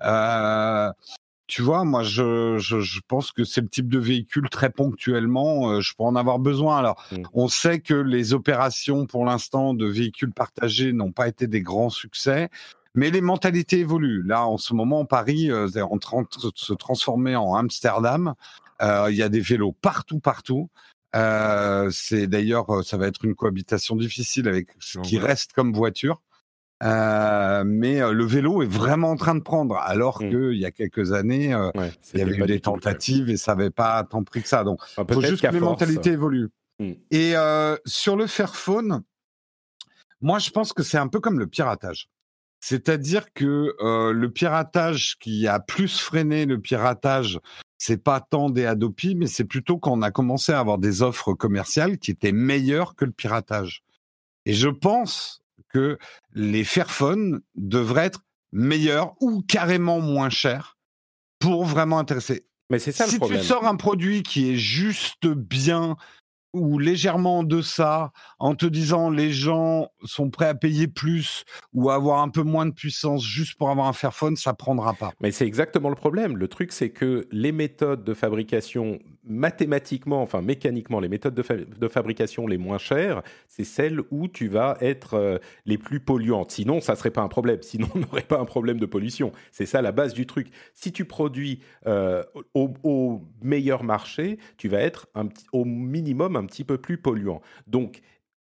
[0.03, 0.89] Euh,
[1.47, 5.69] tu vois, moi, je, je, je pense que c'est le type de véhicule très ponctuellement,
[5.69, 6.77] euh, je peux en avoir besoin.
[6.77, 7.23] Alors, Mm.
[7.33, 11.89] on sait que les opérations, pour l'instant, de véhicules partagés n'ont pas été des grands
[11.91, 12.49] succès.
[12.95, 14.23] Mais les mentalités évoluent.
[14.25, 18.33] Là, en ce moment, Paris euh, est en train de se transformer en Amsterdam.
[18.81, 20.69] Euh, Il y a des vélos partout, partout.
[21.15, 26.21] Euh, c'est d'ailleurs, ça va être une cohabitation difficile avec ce qui reste comme voiture.
[26.83, 30.29] Euh, mais le vélo est vraiment en train de prendre, alors Mm.
[30.29, 33.55] qu'il y a quelques années, euh, Ouais, il y avait eu des tentatives et ça
[33.55, 34.65] n'avait pas tant pris que ça.
[34.65, 36.49] Donc, il faut juste que les force, mentalités évoluent.
[36.79, 36.91] Mm.
[37.11, 37.33] Et
[37.85, 39.01] sur le Fairphone,
[40.21, 42.09] moi, je pense que c'est un peu comme le piratage.
[42.67, 47.39] C'est-à-dire que euh, le piratage qui a plus freiné le piratage,
[47.77, 51.35] c'est pas tant des Adopi, mais c'est plutôt qu'on a commencé à avoir des offres
[51.35, 53.83] commerciales qui étaient meilleures que le piratage.
[54.47, 55.99] Et je pense que
[56.33, 60.75] les Fairphone devraient être meilleurs ou carrément moins chers
[61.37, 62.47] pour vraiment intéresser.
[62.71, 63.41] Mais c'est ça si le problème.
[63.41, 65.97] tu sors un produit qui est juste bien
[66.55, 71.89] ou légèrement en deçà, en te disant les gens sont prêts à payer plus ou
[71.89, 75.11] à avoir un peu moins de puissance juste pour avoir un Fairphone, ça prendra pas.
[75.21, 76.37] Mais c'est exactement le problème.
[76.37, 81.55] Le truc, c'est que les méthodes de fabrication, mathématiquement, enfin mécaniquement, les méthodes de, fa-
[81.55, 86.51] de fabrication les moins chères, c'est celles où tu vas être euh, les plus polluantes.
[86.51, 87.59] Sinon, ça serait pas un problème.
[87.61, 89.31] Sinon, on n'aurait pas un problème de pollution.
[89.51, 90.49] C'est ça la base du truc.
[90.73, 95.07] Si tu produis euh, au, meilleur marché, tu vas être
[95.51, 97.41] au minimum un petit peu plus polluant.
[97.67, 98.01] Donc,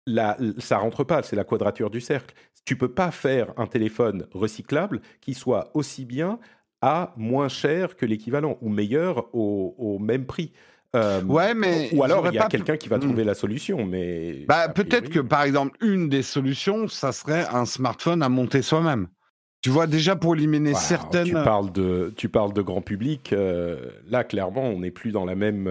[0.07, 2.35] la, ça rentre pas, c'est la quadrature du cercle.
[2.65, 6.39] Tu peux pas faire un téléphone recyclable qui soit aussi bien
[6.81, 10.51] à moins cher que l'équivalent ou meilleur au, au même prix.
[10.95, 13.01] Euh, Ouais, mais ou alors il y a pas- quelqu'un qui va Hmm.
[13.01, 17.65] trouver la solution, mais Bah, peut-être que par exemple, une des solutions, ça serait un
[17.65, 19.07] smartphone à monter soi-même.
[19.61, 21.27] Tu vois, déjà pour éliminer Wow, certaines.
[21.27, 23.31] Tu parles de, tu parles de grand public.
[23.31, 25.67] euh, là, clairement, on n'est plus dans la même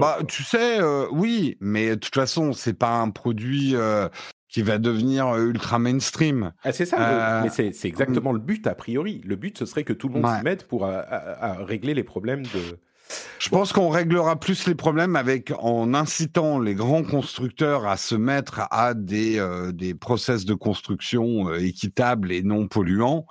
[0.00, 4.08] Bah, tu sais, euh, oui, mais de toute façon, c'est pas un produit euh,
[4.48, 6.52] qui va devenir euh, ultra mainstream.
[6.64, 9.20] Ah, c'est ça, euh, mais c'est exactement le but a priori.
[9.24, 10.38] Le but, ce serait que tout le monde Ouais.
[10.38, 12.78] s'y mette pour à- à- à régler les problèmes de.
[13.40, 18.14] Je pense qu'on réglera plus les problèmes avec en incitant les grands constructeurs à se
[18.14, 23.26] mettre à des euh, des process de construction euh, équitables et non polluants.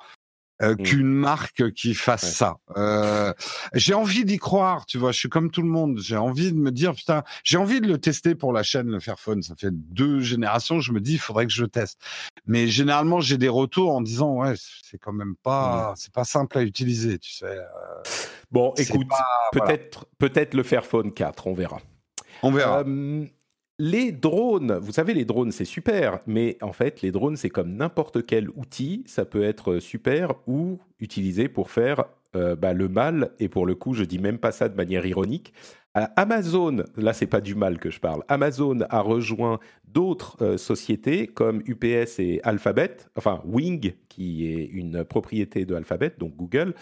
[0.62, 0.84] Euh, Mm.
[0.84, 2.30] qu'une marque qui fasse Ouais.
[2.30, 2.58] ça.
[2.78, 3.34] Euh,
[3.74, 5.12] j'ai envie d'y croire, tu vois.
[5.12, 6.00] Je suis comme tout le monde.
[6.02, 9.00] J'ai envie de me dire, putain, j'ai envie de le tester pour la chaîne, le
[9.00, 9.42] Fairphone.
[9.42, 10.80] Ça fait deux générations.
[10.80, 12.00] Je me dis, il faudrait que je le teste.
[12.46, 16.58] Mais généralement, j'ai des retours en disant, ouais, c'est quand même pas, c'est pas simple
[16.58, 17.46] à utiliser, tu sais.
[17.46, 17.64] Euh,
[18.52, 19.66] Bon, écoute, voilà.
[19.68, 21.80] peut-être peut-être le Fairphone 4, on verra.
[22.42, 22.80] On verra.
[22.88, 23.26] Euh,
[23.80, 27.76] les drones, vous savez, les drones, c'est super, mais en fait, les drones, c'est comme
[27.76, 29.04] n'importe quel outil.
[29.08, 32.04] Ça peut être super ou utilisé pour faire
[32.36, 33.32] euh, bah, le mal.
[33.40, 35.54] Et pour le coup, je dis même pas ça de manière ironique.
[35.98, 38.24] Euh, Amazon, là, c'est pas du mal que je parle.
[38.28, 45.06] Amazon a rejoint d'autres euh, sociétés comme UPS et Alphabet, enfin Wing, qui est une
[45.06, 46.76] propriété de Alphabet, donc Google,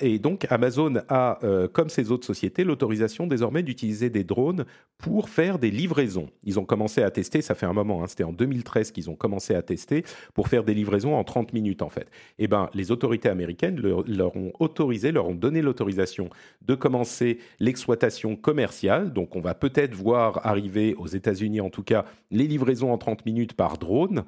[0.00, 4.64] et donc Amazon a, euh, comme ces autres sociétés, l'autorisation désormais d'utiliser des drones
[4.98, 6.28] pour faire des livraisons.
[6.44, 9.16] Ils ont commencé à tester, ça fait un moment, hein, c'était en 2013 qu'ils ont
[9.16, 12.08] commencé à tester pour faire des livraisons en 30 minutes en fait.
[12.38, 16.30] Et ben, les autorités américaines leur, ont autorisé, leur ont donné l'autorisation
[16.62, 19.12] de commencer l'exploitation commerciale.
[19.12, 23.26] Donc, on va peut-être voir arriver aux États-Unis, en tout cas, les livraisons en 30
[23.26, 24.24] minutes par drone.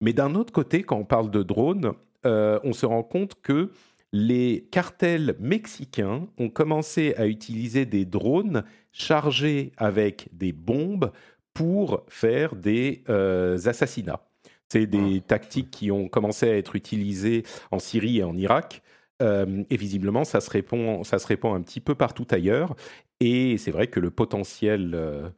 [0.00, 1.92] Mais d'un autre côté, quand on parle de drone,
[2.26, 3.70] euh, on se rend compte que
[4.12, 11.12] les cartels mexicains ont commencé à utiliser des drones chargés avec des bombes
[11.54, 14.26] pour faire des euh, assassinats.
[14.68, 17.42] C'est des tactiques qui ont commencé à être utilisées
[17.72, 18.82] en Syrie et en Irak.
[19.20, 22.76] Euh, et visiblement, ça se, répand, ça se répand un petit peu partout ailleurs.
[23.18, 25.28] Et c'est vrai que le potentiel euh,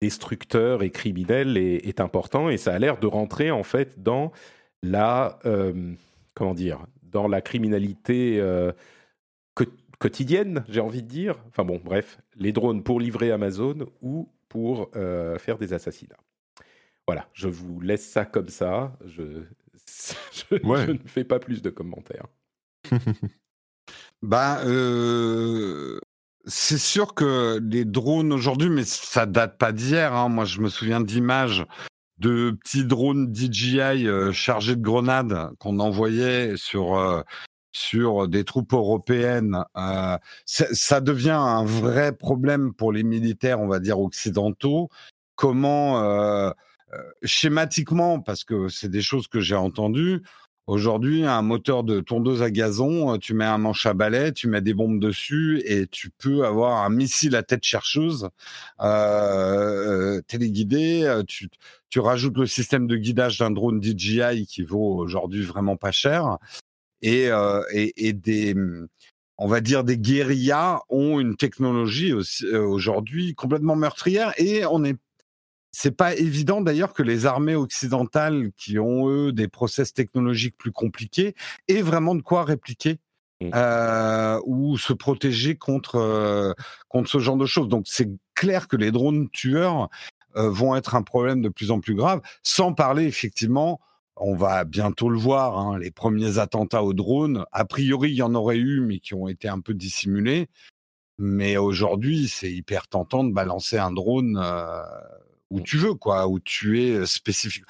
[0.00, 2.48] destructeur et criminel est, est important.
[2.48, 4.32] Et ça a l'air de rentrer en fait dans
[4.82, 5.94] la, euh,
[6.34, 8.72] comment dire, dans la criminalité euh,
[9.54, 9.64] co-
[9.98, 11.36] quotidienne, j'ai envie de dire.
[11.48, 16.16] Enfin bon, bref, les drones pour livrer Amazon ou pour euh, faire des assassinats.
[17.06, 18.96] voilà, je vous laisse ça comme ça.
[19.06, 19.22] Je,
[20.32, 22.26] je, je ne fais pas plus de commentaires.
[24.22, 25.98] bah, euh,
[26.44, 30.14] c'est sûr que les drones aujourd'hui, mais ça date pas d'hier.
[30.14, 30.28] Hein.
[30.28, 31.64] Moi, je me souviens d'images
[32.22, 37.22] de petits drones DJI euh, chargés de grenades qu'on envoyait sur euh,
[37.72, 39.64] sur des troupes européennes.
[39.76, 44.88] Euh, ça devient un vrai problème pour les militaires, on va dire occidentaux.
[45.34, 46.52] Comment
[47.22, 50.22] schématiquement, parce que c'est des choses que j'ai entendues,
[50.68, 54.60] Aujourd'hui, un moteur de tondeuse à gazon, tu mets un manche à balai, tu mets
[54.60, 58.28] des bombes dessus et tu peux avoir un missile à tête chercheuse
[60.28, 61.22] téléguidé.
[61.92, 66.38] Tu rajoutes le système de guidage d'un drone DJI qui vaut aujourd'hui vraiment pas cher.
[67.02, 68.56] Et, euh, et, et, des,
[69.36, 74.96] on va dire, des guérillas ont une technologie aujourd'hui complètement meurtrière et on est
[75.74, 80.72] c'est pas évident d'ailleurs que les armées occidentales qui ont eux des process technologiques plus
[80.72, 81.34] compliqués
[81.66, 82.98] aient vraiment de quoi répliquer
[83.40, 83.50] mmh.
[83.54, 86.52] euh, ou se protéger contre euh,
[86.88, 87.68] contre ce genre de choses.
[87.68, 89.88] Donc c'est clair que les drones tueurs
[90.36, 92.20] euh, vont être un problème de plus en plus grave.
[92.42, 93.80] Sans parler effectivement,
[94.16, 97.44] on va bientôt le voir, hein, les premiers attentats aux drones.
[97.52, 100.48] A priori, il y en aurait eu, mais qui ont été un peu dissimulés.
[101.18, 104.42] Mais aujourd'hui, c'est hyper tentant de balancer un drone
[105.50, 107.64] où tu veux, quoi, où tu es spécifique.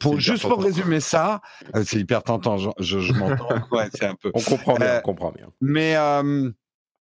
[0.00, 1.42] pour, juste pour résumer ça,
[1.84, 3.48] c'est hyper tentant, je, je, m'entends.
[3.94, 4.30] c'est un peu.
[4.34, 5.48] On comprend bien, on comprend bien.
[5.60, 5.96] Mais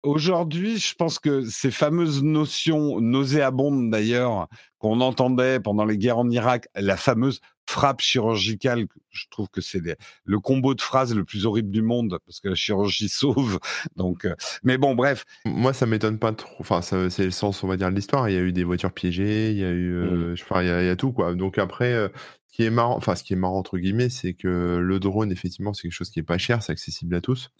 [0.02, 6.28] aujourd'hui, je pense que ces fameuses notions nauséabondes d'ailleurs qu'on entendait pendant les guerres en
[6.28, 9.80] Irak, la fameuse frappe chirurgicale, je trouve que c'est
[10.24, 13.60] le combo de phrases le plus horrible du monde parce que la chirurgie sauve.
[13.96, 15.24] Donc, euh, mais bon, bref.
[15.44, 16.56] Moi, ça m'étonne pas trop.
[16.58, 18.28] Enfin, c'est le sens, on va dire, de l'histoire.
[18.28, 20.36] Il y a eu des voitures piégées, il y a eu, euh, mmh.
[20.42, 21.34] enfin, il y, a, tout quoi.
[21.34, 21.92] Donc après.
[21.92, 22.08] Euh,
[22.52, 25.32] ce qui est marrant, enfin ce qui est marrant entre guillemets, c'est que le drone,
[25.32, 27.50] effectivement, c'est quelque chose qui est pas cher, c'est accessible à tous.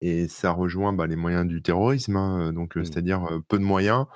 [0.00, 2.84] Et ça rejoint bah, les moyens du terrorisme, hein, donc mmh.
[2.84, 4.06] c'est-à-dire peu de moyens,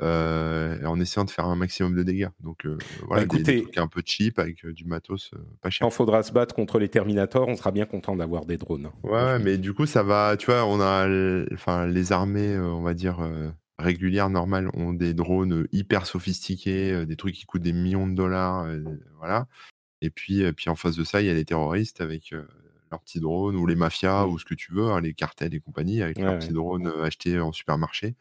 [0.00, 2.28] euh, en essayant de faire un maximum de dégâts.
[2.40, 5.84] Donc euh, voilà, bah, des, trucs un peu cheap avec du matos pas cher.
[5.84, 8.86] Quand faudra se battre contre les Terminators, on sera bien content d'avoir des drones.
[8.86, 8.92] Hein.
[9.02, 11.08] Ouais, mais du coup ça va, tu vois, on a,
[11.52, 13.18] enfin les armées, on va dire
[13.78, 18.68] régulières normales ont des drones hyper sophistiqués, des trucs qui coûtent des millions de dollars,
[19.18, 19.48] voilà.
[20.00, 22.32] Et puis, puis en face de ça, il y a les terroristes avec
[22.90, 24.30] leurs petits drones ou les mafias mmh.
[24.30, 27.40] ou ce que tu veux, hein, les cartels et compagnie avec leurs petits drones achetés
[27.40, 28.14] en supermarché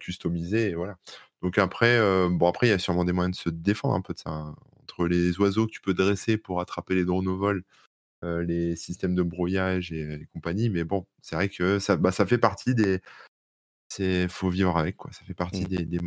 [0.00, 0.98] customisé et voilà.
[1.42, 4.14] Donc après, bon après il y a sûrement des moyens de se défendre un peu
[4.14, 4.56] de ça, hein.
[4.82, 7.62] Entre les oiseaux que tu peux dresser pour attraper les drones au vol,
[8.22, 12.38] les systèmes de brouillage et compagnie, mais bon, c'est vrai que ça bah, ça fait
[12.38, 13.00] partie des
[13.88, 15.84] c'est faut vivre avec quoi, ça fait partie mmh.
[15.84, 16.00] des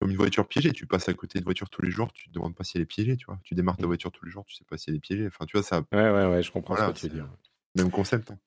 [0.00, 2.34] comme une voiture piégée, tu passes à côté de voiture tous les jours, tu te
[2.34, 3.38] demandes pas si elle est piégée, tu vois?
[3.44, 3.86] Tu démarres ta mmh.
[3.86, 5.82] voiture tous les jours, tu sais pas si elle est piégée, enfin tu vois ça
[5.92, 7.28] Ouais, ouais, ouais, je comprends ce que tu veux dire.
[7.74, 8.38] même concept, hein.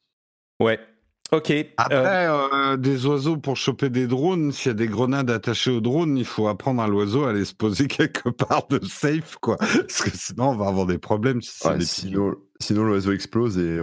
[0.59, 0.79] Ouais.
[1.31, 1.53] Ok.
[1.77, 5.69] Après, euh, euh, des oiseaux pour choper des drones, s'il y a des grenades attachées
[5.69, 9.37] aux drones, il faut apprendre à l'oiseau à aller se poser quelque part de safe,
[9.39, 9.57] quoi.
[9.57, 11.41] Parce que sinon, on va avoir des problèmes.
[11.41, 13.79] sinon, sinon l'oiseau explose et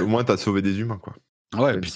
[0.00, 1.14] au moins, t'as sauvé des humains, quoi.
[1.54, 1.94] Ouais, et puis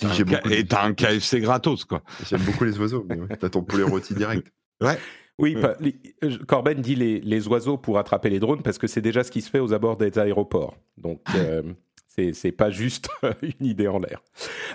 [0.50, 2.02] et t'as un KFC gratos, quoi.
[2.28, 4.52] J'aime beaucoup les oiseaux, mais t'as ton poulet rôti direct.
[4.80, 4.98] Ouais.
[5.38, 9.24] Oui, euh, Corben dit les, les, oiseaux pour attraper les drones parce que c'est déjà
[9.24, 10.76] ce qui se fait aux abords des aéroports.
[10.98, 11.22] Donc,
[12.32, 13.08] c'est pas juste
[13.42, 14.22] une idée en l'air.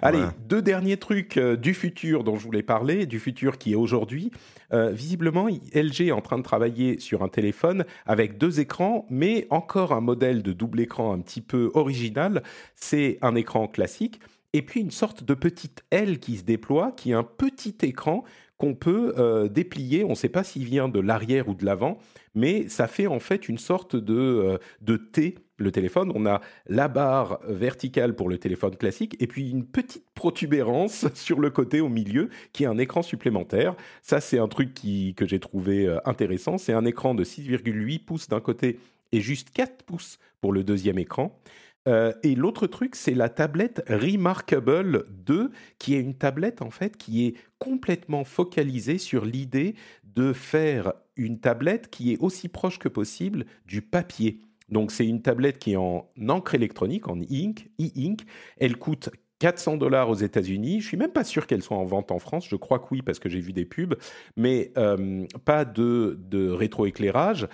[0.01, 3.75] Allez, deux derniers trucs euh, du futur dont je voulais parler, du futur qui est
[3.75, 4.31] aujourd'hui.
[4.73, 9.47] Euh, visiblement, LG est en train de travailler sur un téléphone avec deux écrans, mais
[9.49, 12.41] encore un modèle de double écran un petit peu original.
[12.75, 14.19] C'est un écran classique
[14.53, 18.23] et puis une sorte de petite aile qui se déploie, qui est un petit écran
[18.57, 20.03] qu'on peut euh, déplier.
[20.03, 21.97] On ne sait pas s'il vient de l'arrière ou de l'avant,
[22.33, 26.87] mais ça fait en fait une sorte de, de T le téléphone, on a la
[26.87, 31.89] barre verticale pour le téléphone classique et puis une petite protubérance sur le côté au
[31.89, 33.75] milieu qui est un écran supplémentaire.
[34.01, 36.57] Ça, c'est un truc que j'ai trouvé euh, intéressant.
[36.57, 38.79] C'est un écran de 6,8 pouces d'un côté
[39.11, 41.39] et juste 4 pouces pour le deuxième écran.
[41.87, 46.97] Euh, et l'autre truc, c'est la tablette Remarkable 2, qui est une tablette en fait
[46.97, 52.89] qui est complètement focalisée sur l'idée de faire une tablette qui est aussi proche que
[52.89, 54.41] possible du papier.
[54.69, 57.67] Donc c'est une tablette qui est en encre électronique, en e-ink.
[57.79, 58.25] E
[58.57, 60.81] Elle coûte 400 dollars aux États-Unis.
[60.81, 62.47] Je suis même pas sûr qu'elle soit en vente en France.
[62.49, 63.95] Je crois que oui parce que j'ai vu des pubs,
[64.35, 67.47] mais euh, pas de rétroéclairage.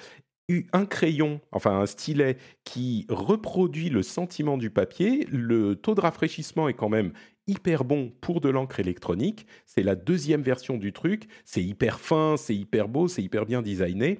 [0.73, 5.27] Un crayon, enfin un stylet qui reproduit le sentiment du papier.
[5.29, 7.13] Le taux de rafraîchissement est quand même
[7.47, 9.45] hyper bon pour de l'encre électronique.
[9.65, 11.27] C'est la deuxième version du truc.
[11.45, 14.19] C'est hyper fin, c'est hyper beau, c'est hyper bien designé.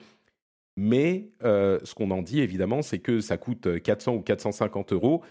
[0.78, 5.22] Mais euh, ce qu'on en dit, évidemment, c'est que ça coûte 400 ou 450 euros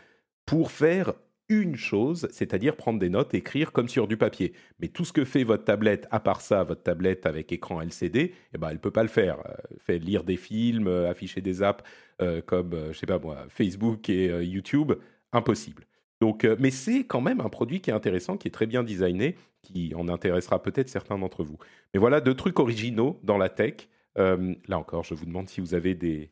[0.46, 1.14] pour faire
[1.50, 4.54] une chose, c'est-à-dire prendre des notes, écrire comme sur du papier.
[4.78, 8.32] Mais tout ce que fait votre tablette, à part ça, votre tablette avec écran LCD,
[8.54, 9.40] eh ben, elle ne peut pas le faire.
[9.40, 11.84] Euh, fait lire des films, euh, afficher des apps
[12.22, 14.92] euh, comme, je sais pas moi, Facebook et YouTube,
[15.32, 15.84] impossible.
[16.20, 19.36] Donc, mais c'est quand même un produit qui est intéressant, qui est très bien designé,
[19.62, 21.56] qui en intéressera peut-être certains d'entre vous.
[21.94, 23.88] Mais voilà deux trucs originaux dans la tech.
[24.16, 26.30] là encore, je vous demande si vous avez des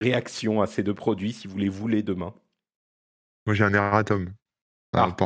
[0.00, 2.34] réactions à ces deux produits, si vous les voulez demain.
[3.44, 4.32] Moi, j'ai un erratum
[4.92, 5.16] à ah.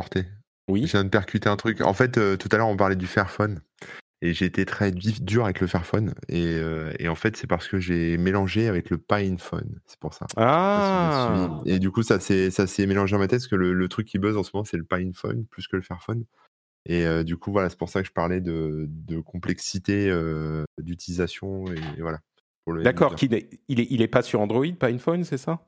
[0.69, 0.85] Oui.
[0.87, 1.81] Je viens de percuter un truc.
[1.81, 3.61] En fait, euh, tout à l'heure, on parlait du Fairphone.
[4.21, 6.13] Et j'ai été très dur avec le Fairphone.
[6.29, 9.81] Et, euh, et en fait, c'est parce que j'ai mélangé avec le Pinephone.
[9.85, 10.27] C'est pour ça.
[10.37, 12.51] Ah Et du coup, ça s'est
[12.87, 14.85] mélangé dans ma tête parce que le, truc qui buzz en ce moment, c'est le
[14.85, 16.23] Pinephone plus que le Fairphone.
[16.85, 20.09] Et euh, du coup, voilà, c'est pour ça que je parlais de, de complexité
[20.77, 21.65] d'utilisation.
[21.67, 22.19] Et, voilà.
[22.81, 25.67] D'accord, il n'est il est, il est pas sur Android, Pinephone, c'est ça?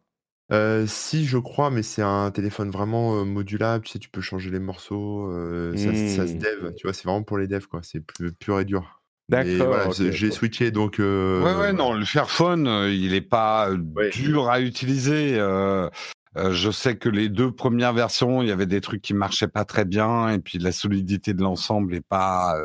[0.88, 4.60] Si, je crois, mais c'est un téléphone vraiment, modulable, tu sais, tu peux changer les
[4.60, 5.32] morceaux,
[5.76, 6.40] ça se mmh.
[6.40, 6.94] dev, tu vois?
[6.94, 8.02] C'est vraiment pour les devs, quoi, c'est
[8.40, 9.02] pur et dur.
[9.28, 13.72] D'accord, j'ai switché donc Ouais, ouais, non, le Fairphone, il est pas,
[14.14, 15.36] dur à utiliser,
[16.36, 19.66] je sais que les deux premières versions, il y avait des trucs qui marchaient pas
[19.66, 22.56] très bien et puis la solidité de l'ensemble est pas,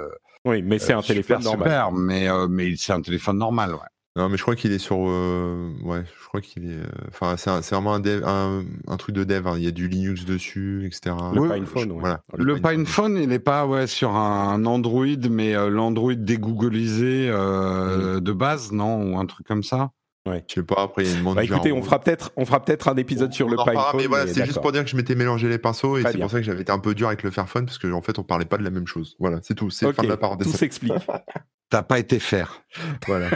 [0.45, 1.69] Oui, mais c'est un téléphone normal.
[1.69, 3.81] super, mais mais c'est un téléphone normal, ouais.
[4.17, 4.97] Non, mais je crois qu'il est sur.
[5.09, 6.75] Euh, ouais, je crois qu'il est.
[6.77, 9.47] Euh, enfin, c'est vraiment un, un, truc de dev.
[9.47, 9.55] Hein.
[9.57, 11.15] Il y a du Linux dessus, etc.
[11.33, 12.21] Le PinePhone, voilà.
[12.37, 18.21] Le, PinePhone, il n'est pas ouais, sur un Android, mais euh, l'Android dégooglisé mmh.
[18.21, 19.93] de base, non Ou un truc comme ça
[20.27, 20.45] Ouais.
[20.49, 22.63] Je sais pas, après, il y a une bah, écoutez, on fera peut-être on fera
[22.63, 23.97] peut-être un épisode sur le PinePhone.
[23.97, 26.31] Mais voilà, c'est juste pour dire que je m'étais mélangé les pinceaux et c'est pour
[26.31, 28.25] ça que j'avais été un peu dur avec le Fairphone parce qu'en en fait, on
[28.25, 29.17] parlait pas de la même chose.
[29.21, 29.71] Voilà, c'est tout.
[29.71, 30.51] C'est fin de la parenthèse.
[30.51, 30.93] Tout s'explique.
[31.71, 32.65] T'as pas été faire.
[33.07, 33.31] Voilà.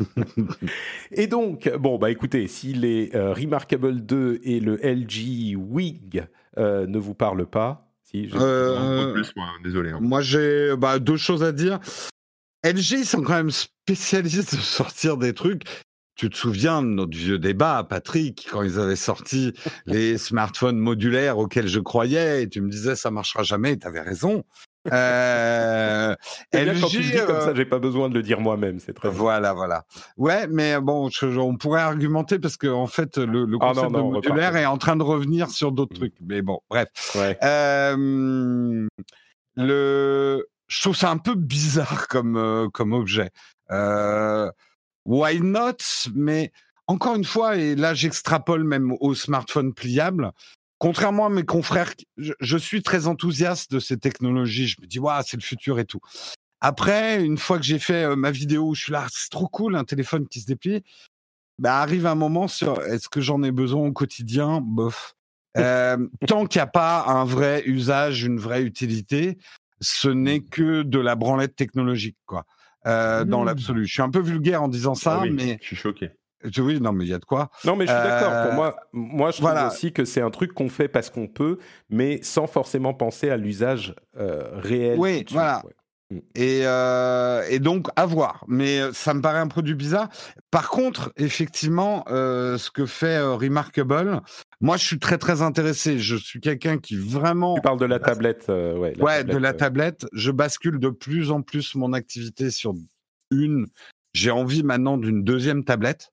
[1.12, 6.24] et donc, bon, bah écoutez, si les euh, Remarkable 2 et le LG Wig
[6.56, 8.36] euh, ne vous parlent pas, si je...
[8.40, 9.90] Euh, plus, moi, désolé.
[9.90, 9.98] Hein.
[10.00, 11.78] Moi, j'ai bah, deux choses à dire.
[12.64, 15.64] LG, ils sont quand même spécialistes de sortir des trucs.
[16.16, 19.52] Tu te souviens de notre vieux débat, Patrick, quand ils avaient sorti
[19.86, 23.86] les smartphones modulaires auxquels je croyais, et tu me disais ça marchera jamais, et tu
[23.86, 24.42] avais raison.
[24.92, 26.14] Euh,
[26.52, 28.78] LG, quand tu le dis comme ça, euh, j'ai pas besoin de le dire moi-même,
[28.78, 29.84] c'est très Voilà, voilà.
[30.16, 34.00] Ouais, mais bon, on pourrait argumenter parce que en fait, le, le ah concept de
[34.00, 35.98] modulaire est en train de revenir sur d'autres mmh.
[35.98, 36.14] trucs.
[36.20, 36.88] Mais bon, bref.
[37.16, 38.86] Euh,
[39.56, 43.30] le, je trouve ça un peu bizarre comme euh, comme objet.
[45.04, 46.08] Why not?
[46.14, 46.52] Mais
[46.86, 50.32] encore une fois, et là j'extrapole même au smartphone pliable,
[50.78, 54.68] contrairement à mes confrères, je, suis très enthousiaste de ces technologies.
[54.68, 56.00] Je me dis, waouh, c'est le futur et tout.
[56.60, 59.76] Après, une fois que j'ai fait euh, ma vidéo je suis là, c'est trop cool,
[59.76, 60.82] un téléphone qui se déplie,
[61.58, 64.60] bah, arrive un moment sur est-ce que j'en ai besoin au quotidien?
[64.62, 65.14] Bof.
[65.58, 69.38] Euh, tant qu'il n'y a pas un vrai usage, une vraie utilité,
[69.80, 72.44] ce n'est que de la branlette technologique, quoi.
[72.86, 73.46] Euh, dans mmh.
[73.46, 73.86] l'absolu.
[73.86, 76.10] Je suis un peu vulgaire en disant ça, ah mais je suis choqué.
[76.58, 77.50] Oui, non, mais il y a de quoi.
[77.64, 78.30] Non, mais je suis d'accord.
[78.42, 81.28] Pour euh, moi, moi, je trouve aussi que c'est un truc qu'on fait parce qu'on
[81.28, 81.58] peut,
[81.90, 84.98] mais sans forcément penser à l'usage euh, réel.
[84.98, 85.62] Oui, voilà.
[86.10, 86.18] Mm.
[86.36, 88.44] Et, euh, et, donc, à voir.
[88.46, 90.08] Mais ça me paraît un produit bizarre.
[90.50, 94.20] Par contre, effectivement, ce que fait Remarkable,
[94.60, 95.98] moi, je suis très, très intéressé.
[95.98, 97.56] Je suis quelqu'un qui vraiment.
[97.56, 98.46] Tu parles de la tablette.
[98.48, 100.06] ouais, ouais de la tablette.
[100.12, 102.74] Je bascule de plus en plus mon activité sur
[103.30, 103.66] une.
[104.16, 106.10] J'ai envie maintenant d'une deuxième tablette.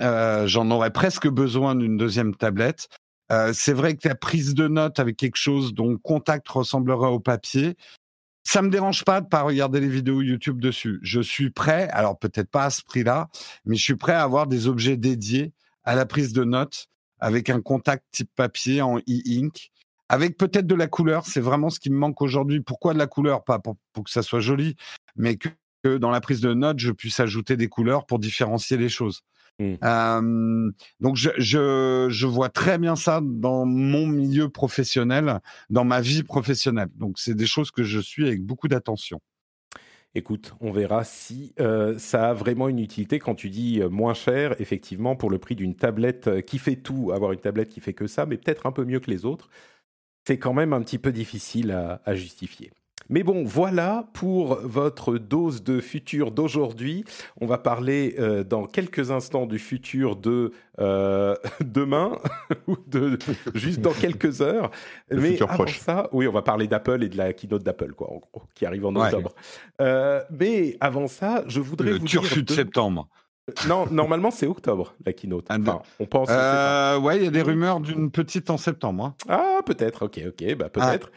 [0.00, 2.88] Euh, j'en aurais presque besoin d'une deuxième tablette.
[3.30, 7.20] Euh, c'est vrai que la prise de notes avec quelque chose dont contact ressemblera au
[7.20, 7.76] papier,
[8.44, 10.98] ça me dérange pas de pas regarder les vidéos YouTube dessus.
[11.02, 13.28] Je suis prêt, alors peut-être pas à ce prix-là,
[13.64, 15.52] mais je suis prêt à avoir des objets dédiés
[15.84, 16.88] à la prise de notes
[17.20, 19.70] avec un contact type papier en e-ink,
[20.08, 21.24] avec peut-être de la couleur.
[21.24, 22.60] C'est vraiment ce qui me manque aujourd'hui.
[22.60, 23.44] Pourquoi de la couleur?
[23.44, 24.76] Pas pour, que ça soit joli,
[25.14, 28.88] mais que dans la prise de notes, je puisse ajouter des couleurs pour différencier les
[28.88, 29.22] choses.
[29.58, 30.70] Mmh.
[30.98, 36.22] donc je, je, je, vois très bien ça dans mon milieu professionnel, dans ma vie
[36.22, 36.88] professionnelle.
[36.96, 39.20] Donc c'est des choses que je suis avec beaucoup d'attention.
[40.14, 43.18] Écoute, on verra si euh, ça a vraiment une utilité.
[43.18, 47.32] Quand tu dis moins cher, effectivement, pour le prix d'une tablette qui fait tout, avoir
[47.32, 49.48] une tablette qui fait que ça, mais peut-être un peu mieux que les autres,
[50.26, 52.72] c'est quand même un petit peu difficile à, à justifier.
[53.12, 57.04] Mais bon, voilà pour votre dose de futur d'aujourd'hui.
[57.42, 62.18] On va parler euh, dans quelques instants du futur de euh, demain
[62.66, 63.18] ou de
[63.54, 64.70] juste dans quelques heures.
[65.10, 68.16] mais avant ça, oui, on va parler d'Apple et de la keynote d'Apple, quoi, en
[68.16, 69.34] gros, qui arrive en octobre.
[69.82, 73.08] Euh, mais avant ça, je voudrais le vous turfu de septembre.
[73.68, 75.46] Non, normalement c'est octobre la keynote.
[75.48, 76.28] Ah, Enfin, on pense.
[76.30, 79.04] Euh, ouais, il y a des rumeurs d'une petite en septembre.
[79.04, 79.14] hein.
[79.28, 81.10] Ah, peut-être, ok, ok, bah peut-être.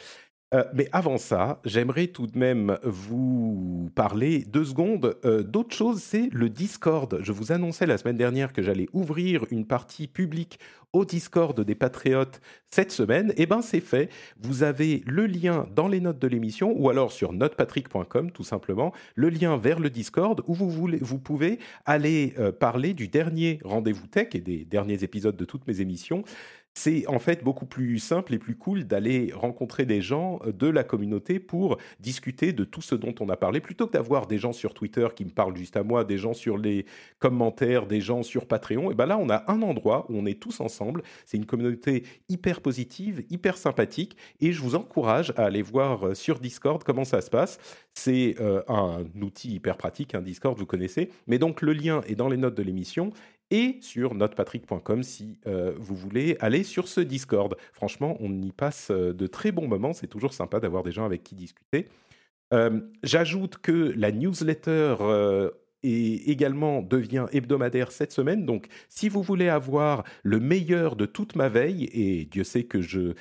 [0.55, 6.01] Euh, mais avant ça, j'aimerais tout de même vous parler deux secondes euh, d'autre chose,
[6.01, 7.19] c'est le Discord.
[7.21, 10.59] Je vous annonçais la semaine dernière que j'allais ouvrir une partie publique
[10.93, 12.39] au Discord des Patriotes
[12.69, 13.33] cette semaine.
[13.35, 14.09] Eh ben, c'est fait.
[14.39, 18.93] Vous avez le lien dans les notes de l'émission ou alors sur notepatrick.com, tout simplement,
[19.15, 24.29] le lien vers le Discord où vous pouvez aller euh, parler du dernier rendez-vous tech
[24.35, 26.23] et des derniers épisodes de toutes mes émissions
[26.77, 30.67] c'est en fait beaucoup plus simple et plus cool d'aller rencontrer des gens euh, de
[30.67, 34.37] la communauté pour discuter de tout ce dont on a parlé, plutôt que d'avoir des
[34.37, 36.85] gens sur Twitter qui me parlent juste à moi, des gens sur les
[37.19, 38.91] commentaires, des gens sur Patreon.
[38.91, 41.01] Et ben là, on a un endroit où on est tous ensemble.
[41.25, 46.13] C'est une communauté hyper positive, hyper sympathique, et je vous encourage à aller voir euh,
[46.13, 47.57] sur Discord comment ça se passe.
[47.93, 51.09] C'est euh, un outil hyper pratique, un Discord, vous connaissez.
[51.27, 53.11] Mais donc le lien est dans les notes de l'émission
[53.51, 57.55] et sur notepatrick.com si euh, vous voulez aller sur ce Discord.
[57.73, 59.93] Franchement, on y passe euh, de très bons moments.
[59.93, 61.87] C'est toujours sympa d'avoir des gens avec qui discuter.
[62.53, 65.51] Euh, J'ajoute que la newsletter euh,
[65.83, 68.45] également devient hebdomadaire cette semaine.
[68.45, 72.81] Donc, si vous voulez avoir le meilleur de toute ma veille, et Dieu sait que
[72.81, 73.13] je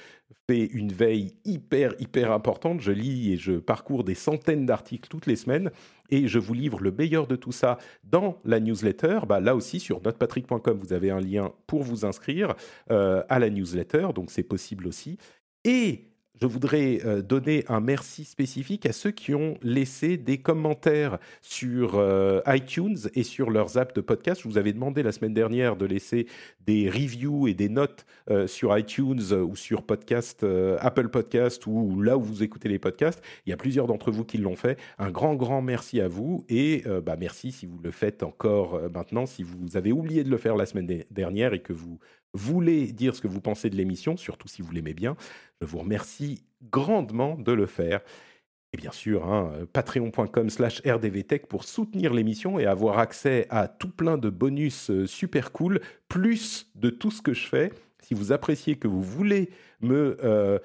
[0.48, 5.26] fais une veille hyper, hyper importante, je lis et je parcours des centaines d'articles toutes
[5.26, 5.70] les semaines,
[6.10, 9.20] et je vous livre le meilleur de tout ça dans la newsletter.
[9.26, 12.54] Bah, là aussi, sur notepatrick.com, vous avez un lien pour vous inscrire
[12.90, 15.18] euh, à la newsletter, donc c'est possible aussi.
[15.64, 16.13] Et
[16.44, 21.94] je voudrais euh, donner un merci spécifique à ceux qui ont laissé des commentaires sur
[21.94, 24.42] euh, iTunes et sur leurs apps de podcast.
[24.42, 26.26] Je vous avais demandé la semaine dernière de laisser
[26.66, 30.44] des reviews et des notes euh, sur iTunes ou sur podcast,
[30.80, 33.24] Apple Podcast ou là où vous écoutez les podcasts.
[33.46, 34.78] Il y a plusieurs d'entre vous qui l'ont fait.
[34.98, 39.24] Un grand, grand merci à vous et bah, merci si vous le faites encore maintenant.
[39.24, 41.98] Si vous avez oublié de le faire la semaine dernière et que vous
[42.34, 45.16] voulez dire ce que vous pensez de l'émission, surtout si vous l'aimez bien,
[45.60, 48.00] je vous remercie grandement de le faire.
[48.72, 53.90] Et bien sûr, hein, patreon.com slash rdvtech pour soutenir l'émission et avoir accès à tout
[53.90, 57.72] plein de bonus euh, super cool, plus de tout ce que je fais.
[58.04, 59.48] Si vous appréciez que vous voulez
[59.80, 60.58] me euh,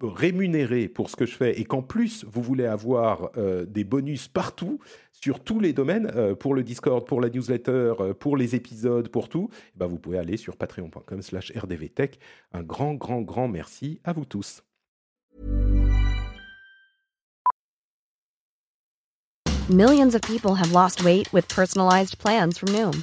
[0.00, 4.26] rémunérer pour ce que je fais et qu'en plus vous voulez avoir euh, des bonus
[4.26, 4.78] partout
[5.12, 9.28] sur tous les domaines, euh, pour le Discord, pour la newsletter, pour les épisodes, pour
[9.28, 12.18] tout, eh ben, vous pouvez aller sur patreon.com slash rdvtech.
[12.52, 14.62] Un grand, grand, grand merci à vous tous.
[19.68, 23.02] Millions of people have lost weight with personalized plans from Noom,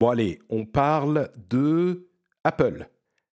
[0.00, 2.08] Bon, allez, on parle de
[2.42, 2.88] Apple.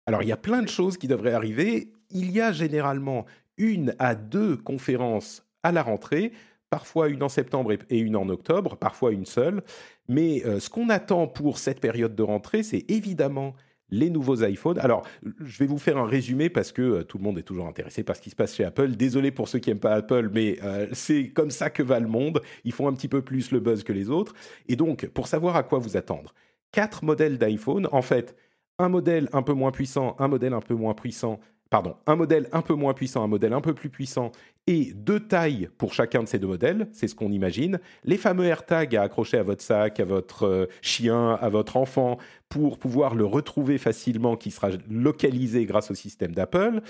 [0.07, 1.93] Alors, il y a plein de choses qui devraient arriver.
[2.11, 6.31] Il y a généralement une à deux conférences à la rentrée,
[6.71, 9.63] parfois une en septembre et- une en octobre, parfois une seule.
[10.09, 13.55] Mais euh, ce qu'on attend pour cette période de rentrée, c'est évidemment
[13.91, 14.79] les nouveaux iPhones.
[14.79, 15.05] Alors,
[15.41, 18.05] je vais vous faire un résumé parce que euh, tout le monde est toujours intéressé
[18.05, 18.93] par ce qui se passe chez Apple.
[18.93, 22.09] Désolé pour ceux qui n'aiment pas Apple, mais euh, c'est comme ça que va le
[22.09, 22.41] monde.
[22.65, 24.33] Ils font un petit peu plus le buzz que les autres.
[24.69, 26.33] Et donc, pour savoir à quoi vous attendre,
[26.73, 27.89] quatre modèles d'iPhone.
[27.93, 28.35] En fait,
[28.79, 31.39] un modèle un peu moins puissant, un modèle un peu moins puissant,
[31.71, 34.33] pardon, un modèle un peu moins puissant, un modèle un peu plus puissant,
[34.67, 37.81] et deux tailles pour chacun de ces deux modèles, c'est ce qu'on imagine.
[38.05, 42.19] Les fameux AirTags à accrocher à votre sac, à votre euh, chien, à votre enfant,
[42.49, 46.83] pour pouvoir le retrouver facilement, qui sera localisé grâce au système d'Apple.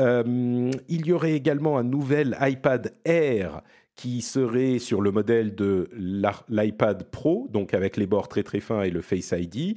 [0.00, 3.60] Euh, il y aurait également un nouvel iPad Air
[3.96, 5.88] qui serait sur le modèle de
[6.48, 9.76] l'iPad Pro, donc avec les bords très très fins et le Face ID.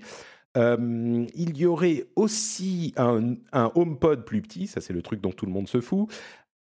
[0.57, 5.31] Euh, il y aurait aussi un, un HomePod plus petit, ça c'est le truc dont
[5.31, 6.09] tout le monde se fout,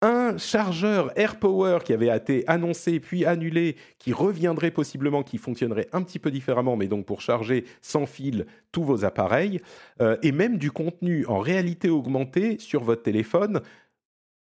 [0.01, 6.03] un chargeur AirPower qui avait été annoncé puis annulé, qui reviendrait possiblement, qui fonctionnerait un
[6.03, 9.59] petit peu différemment, mais donc pour charger sans fil tous vos appareils,
[10.01, 13.61] euh, et même du contenu en réalité augmentée sur votre téléphone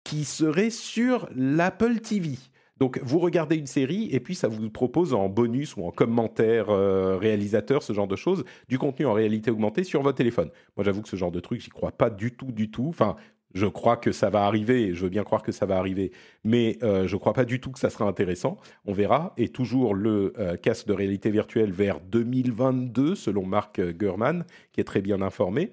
[0.02, 2.36] qui serait sur l'Apple TV.
[2.78, 6.70] Donc vous regardez une série et puis ça vous propose en bonus ou en commentaire
[6.70, 10.50] euh, réalisateur, ce genre de choses, du contenu en réalité augmentée sur votre téléphone.
[10.76, 12.86] Moi j'avoue que ce genre de truc, j'y crois pas du tout, du tout.
[12.88, 13.16] Enfin,
[13.54, 16.10] je crois que ça va arriver, je veux bien croire que ça va arriver,
[16.42, 18.56] mais euh, je ne crois pas du tout que ça sera intéressant.
[18.84, 19.32] On verra.
[19.36, 24.84] Et toujours le euh, casque de réalité virtuelle vers 2022, selon Mark Gurman, qui est
[24.84, 25.70] très bien informé.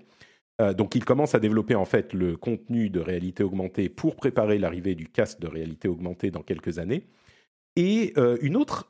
[0.61, 4.57] Euh, donc il commence à développer en fait le contenu de réalité augmentée pour préparer
[4.57, 7.07] l'arrivée du casque de réalité augmentée dans quelques années.
[7.77, 8.89] Et une autre,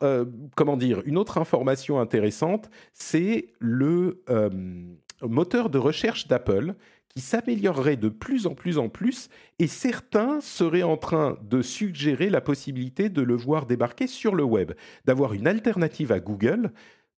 [0.55, 4.23] comment dire, une autre information intéressante, c'est le
[5.21, 6.73] moteur de recherche d'Apple
[7.13, 12.29] qui s'améliorerait de plus en plus en plus, et certains seraient en train de suggérer
[12.29, 14.71] la possibilité de le voir débarquer sur le web,
[15.05, 16.71] d'avoir une alternative à Google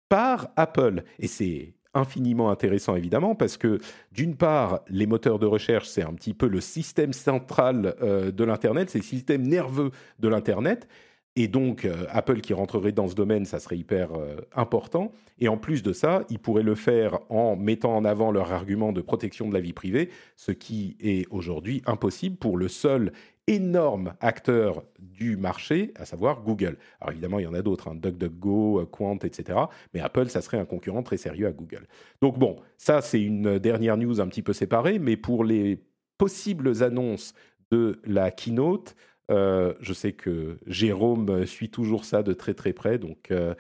[0.09, 1.05] par Apple.
[1.19, 3.79] Et c'est infiniment intéressant évidemment parce que
[4.13, 8.45] d'une part, les moteurs de recherche, c'est un petit peu le système central euh, de
[8.45, 10.89] l'Internet, c'est le système nerveux de l'Internet.
[11.35, 15.13] Et donc, euh, Apple qui rentrerait dans ce domaine, ça serait hyper euh, important.
[15.39, 18.93] Et en plus de ça, ils pourraient le faire en mettant en avant leur argument
[18.93, 23.13] de protection de la vie privée, ce qui est aujourd'hui impossible pour le seul
[23.47, 26.79] énorme acteur du marché, à savoir Google.
[27.01, 29.59] Alors évidemment, il y en a d'autres, hein, DuckDuckGo, euh, Quant, etc.
[29.95, 31.87] Mais Apple, ça serait un concurrent très sérieux à Google.
[32.21, 35.83] Donc bon, ça c'est une dernière news un petit peu séparée, mais pour les
[36.19, 37.35] possibles annonces
[37.71, 38.95] de la keynote,
[39.31, 42.99] euh, je sais que Jérôme suit toujours ça de très très près.
[42.99, 43.55] Donc, euh,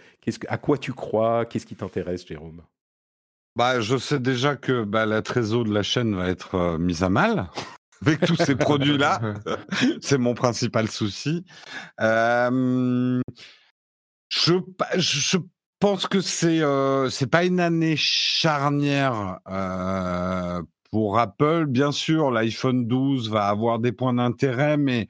[0.49, 1.47] à quoi tu crois?
[1.47, 2.62] Qu'est-ce qui t'intéresse, Jérôme?
[3.57, 7.03] Bah, Je sais déjà que bah, la trésor de la chaîne va être euh, mise
[7.03, 7.49] à mal
[8.05, 9.20] avec tous ces produits-là.
[10.00, 11.44] C'est mon principal souci.
[11.98, 12.42] je,
[14.96, 15.38] je
[15.78, 16.61] pense que c'est
[17.11, 19.38] c'est pas une année charnière
[20.92, 21.66] pour Apple.
[21.66, 25.09] Bien sûr, l'iPhone 12 va avoir des points d'intérêt, mais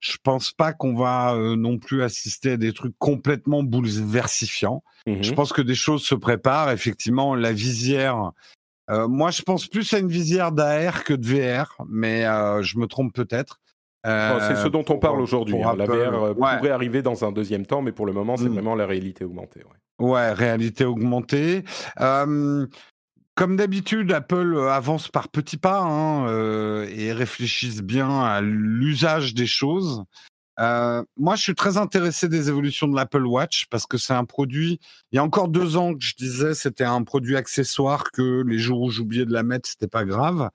[0.00, 4.82] je pense pas qu'on va euh, non plus assister à des trucs complètement bouleversifiants.
[5.06, 6.70] Mmh je pense que des choses se préparent.
[6.70, 8.32] Effectivement, la visière.
[8.90, 12.78] Euh, moi, je pense plus à une visière d'AR que de VR, mais euh, je
[12.78, 13.60] me trompe peut-être.
[14.04, 15.62] c'est ce dont on parle aujourd'hui.
[15.62, 15.74] Hein.
[15.76, 18.54] La VR pourrait arriver dans un deuxième temps, mais pour le moment, c'est mmh.
[18.54, 19.60] vraiment la réalité augmentée.
[19.98, 21.64] Ouais, ouais réalité augmentée.
[23.38, 29.32] Comme d'habitude, Apple euh, avance par petits pas hein, euh, et réfléchisse bien à l'usage
[29.32, 30.02] des choses.
[30.58, 34.24] Euh, moi, je suis très intéressé des évolutions de l'Apple Watch parce que c'est un
[34.24, 34.80] produit.
[35.12, 38.58] Il y a encore deux ans que je disais c'était un produit accessoire que les
[38.58, 40.50] jours où j'oubliais de la mettre, c'était pas grave.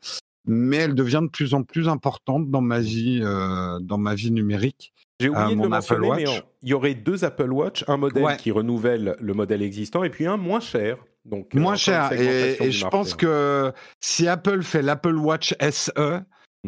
[0.45, 4.93] Mais elle devient de plus en plus importante dans ma vie, dans ma vie numérique.
[5.21, 6.25] J'ai oublié de le mentionner, mais
[6.63, 10.25] il y aurait deux Apple Watch, un modèle qui renouvelle le modèle existant et puis
[10.25, 12.11] un moins cher donc, euh, Moins cher.
[12.13, 16.21] Et, je pense que si Apple fait l'Apple Watch SE.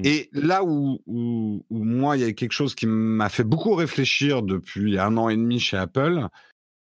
[0.04, 4.42] Et là où, où, moi, il y a quelque chose qui m'a fait beaucoup réfléchir
[4.44, 6.28] depuis un an et demi chez Apple,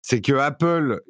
[0.02, 1.00] c'est que Apple,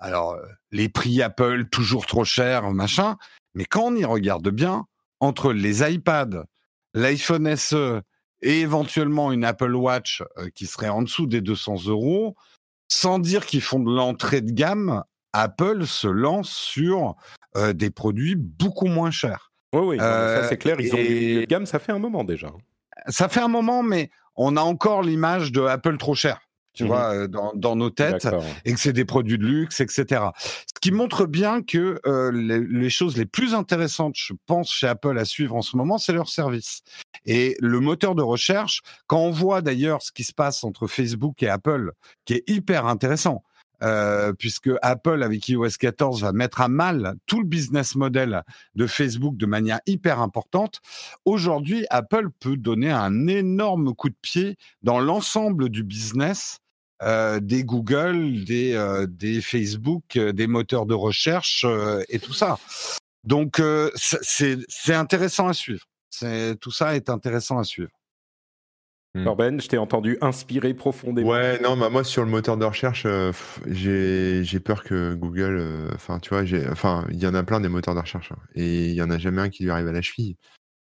[0.00, 0.36] alors
[0.72, 3.16] les prix Apple toujours trop chers, machin,
[3.54, 4.86] mais quand on y regarde bien,
[5.20, 6.44] entre les iPads,
[6.92, 8.02] l'iPhone SE
[8.42, 12.36] et éventuellement une Apple Watch euh, qui serait en dessous des 200 euros,
[12.88, 15.02] sans dire qu'ils font de l'entrée de gamme,
[15.32, 17.16] Apple se lance sur
[17.56, 19.45] euh, des produits beaucoup moins chers.
[19.80, 20.80] Oui, oui, ça c'est euh, clair.
[20.80, 22.48] Ils ont des gamme, ça fait un moment déjà.
[23.08, 26.40] Ça fait un moment, mais on a encore l'image de Apple trop cher
[26.76, 28.28] tu mmh vois, euh, dans, nos têtes,
[28.66, 30.24] et que c'est des produits de luxe, etc.
[30.66, 31.98] Ce qui montre bien que
[32.34, 35.96] les, les, choses les plus intéressantes, je pense, chez Apple à suivre en ce moment,
[35.96, 36.82] c'est leur service.
[37.24, 41.42] Et le moteur de recherche, quand on voit d'ailleurs ce qui se passe entre Facebook
[41.42, 41.92] et Apple,
[42.26, 43.42] qui est hyper intéressant,
[43.82, 48.42] euh, puisque Apple avec iOS 14 va mettre à mal tout le business model
[48.74, 50.80] de Facebook de manière hyper importante.
[51.24, 56.58] Aujourd'hui, Apple peut donner un énorme coup de pied dans l'ensemble du business
[57.02, 61.66] euh, des Google, des, euh, des Facebook, des moteurs de recherche
[62.08, 62.58] et tout ça.
[63.24, 63.60] Donc
[63.96, 65.86] c'est intéressant à suivre.
[66.60, 67.90] Tout ça est intéressant à suivre.
[69.24, 71.30] Corben, je t'ai entendu inspiré profondément.
[71.30, 73.32] Ouais, non, bah, moi sur le moteur de recherche, euh,
[73.66, 77.68] j'ai peur que Google, euh, enfin, tu vois, enfin, il y en a plein des
[77.68, 79.92] moteurs de recherche hein, et il y en a jamais un qui lui arrive à
[79.92, 80.36] la cheville.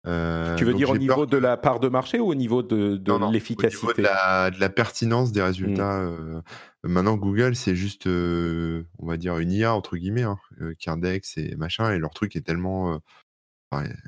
[0.05, 3.01] Euh, tu veux dire au niveau de la part de marché ou au niveau de,
[3.29, 6.01] l'efficacité Au niveau de la, pertinence des résultats.
[6.01, 6.41] Hmm.
[6.83, 10.37] maintenant, Google, c'est juste, on va dire, une IA, entre guillemets, hein,
[10.79, 12.99] qui indexe et machin, et leur truc est tellement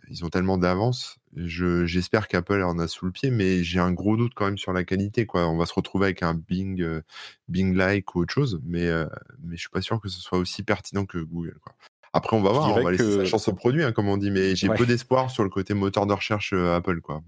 [0.09, 1.18] ils ont tellement d'avance.
[1.35, 4.57] Je, j'espère qu'Apple en a sous le pied, mais j'ai un gros doute quand même
[4.57, 5.25] sur la qualité.
[5.25, 5.47] Quoi.
[5.47, 7.01] On va se retrouver avec un Bing, euh,
[7.47, 9.05] Bing-like ou autre chose, mais, euh,
[9.43, 11.57] mais je suis pas sûr que ce soit aussi pertinent que Google.
[11.63, 11.75] Quoi.
[12.13, 14.17] Après, on va voir, on va laisser que- sa chance au produit, hein, comme on
[14.17, 14.75] dit, mais j'ai Ouais.
[14.75, 17.01] peu d'espoir sur le côté moteur de recherche euh, Apple.
[17.01, 17.21] Quoi.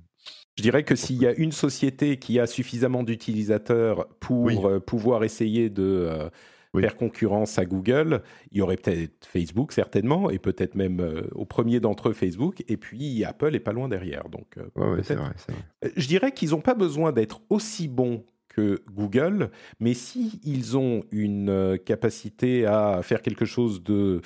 [0.58, 4.58] Je dirais que s'il y a une société qui a suffisamment d'utilisateurs pour Oui.
[4.64, 6.30] euh, pouvoir essayer de
[6.74, 6.84] Oui.
[6.84, 11.46] faire concurrence à Google, il y aurait peut-être Facebook certainement, et peut-être même euh, au
[11.46, 14.30] premier d'entre eux Facebook, et puis Apple est pas loin derrière.
[14.30, 15.62] Donc euh, Ouais, ouais, c'est vrai, c'est vrai.
[15.86, 19.50] Euh, Je dirais qu'ils n'ont pas besoin d'être aussi bons que Google,
[19.80, 24.22] mais si ils ont une capacité à faire quelque chose de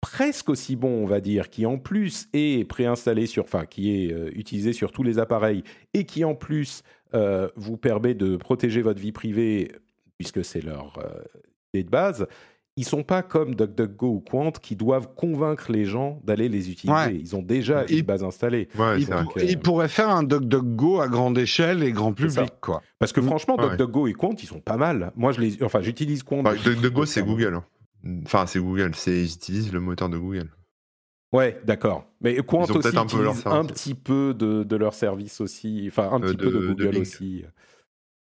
[0.00, 4.12] presque aussi bon, on va dire, qui en plus est préinstallé sur, enfin, qui est
[4.12, 5.64] euh, utilisé sur tous les appareils
[5.94, 6.82] et qui en plus
[7.14, 9.72] euh, vous permet de protéger votre vie privée,
[10.18, 11.22] puisque c'est leur euh,
[11.82, 12.26] de base.
[12.76, 16.92] Ils sont pas comme DuckDuckGo ou Quant qui doivent convaincre les gens d'aller les utiliser.
[16.92, 17.14] Ouais.
[17.16, 18.68] Ils ont déjà une base installée.
[18.76, 19.22] Ouais, il, c'est vrai.
[19.22, 22.82] Donc, il euh, pourrait faire un DuckDuckGo à grande échelle et grand public, quoi.
[22.98, 23.26] Parce que Mm.
[23.26, 23.68] franchement, Ouais.
[23.70, 25.12] DuckDuckGo et Quant, ils sont pas mal.
[25.14, 26.40] Moi, je les, enfin, j'utilise Quant.
[26.40, 27.54] Enfin, DuckDuckGo, c'est Google.
[27.54, 27.64] hein.
[28.26, 28.90] Enfin, c'est Google.
[28.94, 30.50] C'est, ils utilisent le moteur de Google.
[31.32, 32.06] Ouais, d'accord.
[32.20, 35.40] Mais Quant Ils aussi un peu leur utilise un petit peu de, de leur service
[35.40, 35.84] aussi.
[35.88, 37.44] Enfin, un Euh, petit peu de- Google aussi.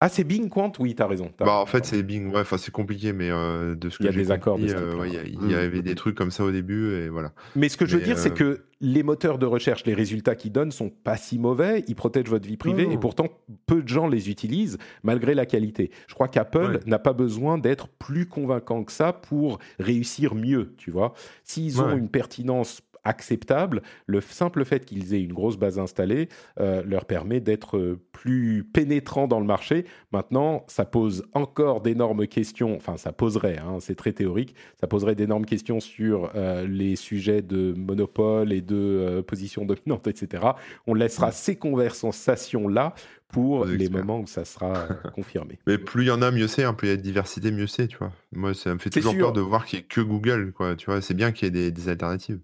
[0.01, 0.70] Ah, c'est Bing Quant?
[0.78, 1.32] Oui, t'as raison.
[1.36, 2.32] t'as Bah, en raison, fait, t'as c'est Bing.
[2.32, 5.09] Ouais, c'est compliqué, mais euh, de ce que Il y a des accords euh, ouais,
[5.11, 5.51] il y Mm.
[5.51, 7.32] y, avait des trucs comme ça au début, et voilà.
[7.57, 10.36] Mais ce que je veux dire, c'est euh, que les moteurs de recherche, les résultats
[10.36, 11.84] qu'ils donnent sont pas si mauvais.
[11.88, 13.26] Ils protègent votre vie privée et pourtant,
[13.66, 15.90] peu de gens les utilisent malgré la qualité.
[16.07, 16.80] Je crois qu'Apple Ouais.
[16.86, 21.12] n'a pas besoin d'être plus convaincant que ça pour réussir mieux, tu vois.
[21.42, 21.99] S'ils ont Ouais.
[21.99, 26.28] une pertinence acceptable, le simple fait qu'ils aient une grosse base installée
[26.61, 29.84] euh, leur permet d'être euh, plus pénétrants dans le marché.
[30.12, 35.14] Maintenant, ça pose encore d'énormes questions, enfin ça poserait, hein, c'est très théorique, ça poserait
[35.14, 40.44] d'énormes questions sur euh, les sujets de monopole et de euh, position dominante, etc.
[40.86, 42.94] On laissera ces conversations-là
[43.28, 44.04] pour les experts.
[44.04, 45.59] moments où ça sera confirmé.
[45.66, 46.64] Mais plus il y en a, mieux c'est.
[46.64, 46.72] hein.
[46.74, 48.12] Plus il y a de diversité, mieux c'est, tu vois.
[48.32, 49.20] Moi, ça me fait toujours sûr.
[49.20, 50.76] peur de voir qu'il n'y ait que Google, quoi.
[50.76, 52.40] Tu vois, c'est bien qu'il y ait des, des alternatives.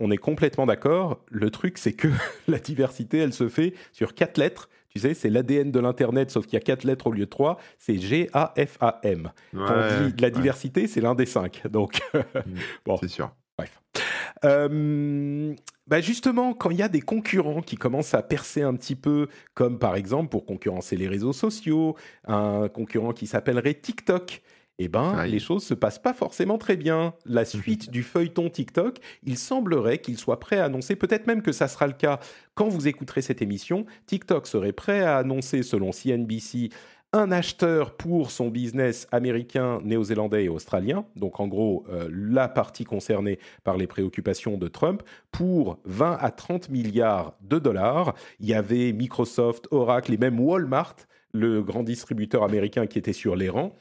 [0.00, 1.24] On est complètement d'accord.
[1.30, 2.08] Le truc, c'est que
[2.48, 4.68] la diversité, elle se fait sur quatre lettres.
[4.88, 7.30] Tu sais, c'est l'ADN de l'Internet, sauf qu'il y a quatre lettres au lieu de
[7.30, 7.58] trois.
[7.78, 9.30] C'est G-A-F-A-M.
[9.52, 11.62] Quand on dit de la ouais, diversité, c'est l'un des cinq.
[11.70, 12.00] Donc,
[12.84, 13.30] bon, c'est sûr.
[13.58, 13.80] Bref.
[14.44, 15.54] Euh,
[15.86, 19.28] bah justement, quand il y a des concurrents qui commencent à percer un petit peu,
[19.54, 24.42] comme par exemple pour concurrencer les réseaux sociaux, un concurrent qui s'appellerait TikTok,
[24.78, 25.30] eh ben, Aïe.
[25.30, 27.14] les choses se passent pas forcément très bien.
[27.24, 31.52] La suite du feuilleton TikTok, il semblerait qu'il soit prêt à annoncer, peut-être même que
[31.52, 32.20] ça sera le cas
[32.54, 36.70] quand vous écouterez cette émission, TikTok serait prêt à annoncer, selon CNBC,
[37.12, 42.84] un acheteur pour son business américain, néo-zélandais et australien, donc en gros euh, la partie
[42.84, 45.02] concernée par les préoccupations de Trump,
[45.32, 48.14] pour 20 à 30 milliards de dollars.
[48.40, 50.96] Il y avait Microsoft, Oracle et même Walmart,
[51.32, 53.72] le grand distributeur américain qui était sur les rangs.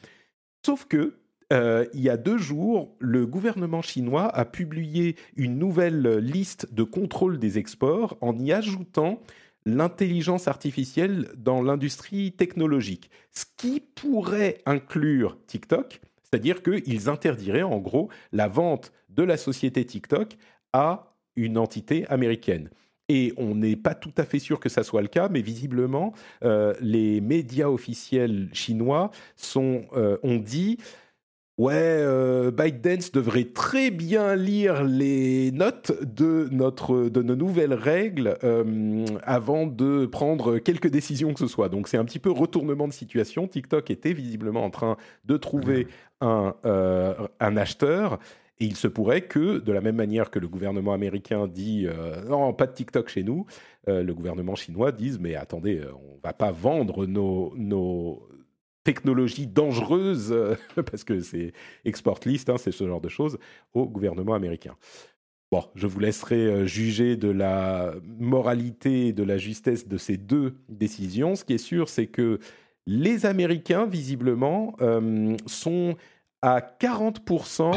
[0.65, 1.13] Sauf que
[1.53, 6.81] euh, il y a deux jours, le gouvernement chinois a publié une nouvelle liste de
[6.81, 9.21] contrôle des exports en y ajoutant
[9.67, 18.09] l'intelligence artificielle dans l'industrie technologique, ce qui pourrait inclure TikTok, c'est-à-dire qu'ils interdiraient en gros
[18.31, 20.37] la vente de la société TikTok
[20.73, 22.71] à une entité américaine.
[23.07, 26.13] Et on n'est pas tout à fait sûr que ça soit le cas, mais visiblement,
[26.43, 30.77] euh, les médias officiels chinois sont, euh, ont dit
[31.57, 38.37] Ouais, euh, ByteDance devrait très bien lire les notes de, notre, de nos nouvelles règles
[38.43, 41.69] euh, avant de prendre quelque décision que ce soit.
[41.69, 43.47] Donc c'est un petit peu retournement de situation.
[43.47, 45.87] TikTok était visiblement en train de trouver
[46.19, 48.19] un, euh, un acheteur.
[48.59, 52.23] Et il se pourrait que, de la même manière que le gouvernement américain dit euh,
[52.23, 53.45] non, pas de TikTok chez nous,
[53.89, 58.25] euh, le gouvernement chinois dise mais attendez, euh, on va pas vendre nos, nos
[58.85, 60.33] technologies dangereuses
[60.89, 61.51] parce que c'est
[61.83, 63.37] export list, hein, c'est ce genre de choses
[63.73, 64.75] au gouvernement américain.
[65.51, 70.55] Bon, je vous laisserai juger de la moralité et de la justesse de ces deux
[70.69, 71.35] décisions.
[71.35, 72.39] Ce qui est sûr, c'est que
[72.87, 74.75] les Américains, visiblement,
[75.45, 75.95] sont
[76.41, 77.73] à 40%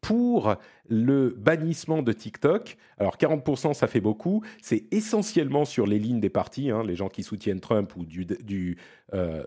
[0.00, 0.56] pour
[0.88, 2.76] le bannissement de TikTok.
[2.98, 4.42] Alors 40%, ça fait beaucoup.
[4.62, 6.70] C'est essentiellement sur les lignes des partis.
[6.70, 6.82] hein.
[6.84, 8.76] Les gens qui soutiennent Trump ou du,
[9.14, 9.44] euh,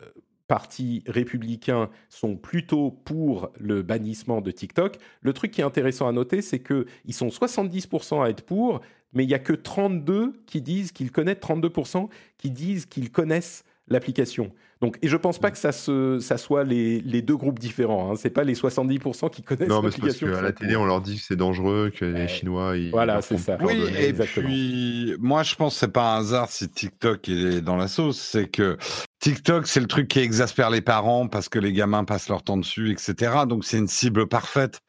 [0.48, 4.98] parti républicain sont plutôt pour le bannissement de TikTok.
[5.22, 8.82] Le truc qui est intéressant à noter, c'est qu'ils sont 70% à être pour,
[9.14, 13.64] mais il n'y a que 32 qui disent qu'ils connaissent, 32% qui disent qu'ils connaissent
[13.90, 14.52] l'application.
[14.82, 18.12] Donc, et je pense pas que ça, se, ça soit les, les deux groupes différents.
[18.12, 18.16] Hein.
[18.18, 20.28] C'est pas les 70% qui connaissent Non, mais c'est parce l'application.
[20.34, 22.28] qu'à la télé, on leur dit que c'est dangereux, que les Ouais.
[22.30, 22.90] Chinois, ils.
[22.92, 23.58] Voilà, c'est ça.
[23.62, 24.48] Oui, et exactement.
[24.48, 28.18] puis moi je pense que c'est pas un hasard si TikTok est dans la sauce,
[28.20, 28.78] c'est que
[29.20, 32.58] TikTok c'est le truc qui exaspère les parents parce que les gamins passent leur temps
[32.58, 33.34] dessus, etc.
[33.48, 34.80] Donc c'est une cible parfaite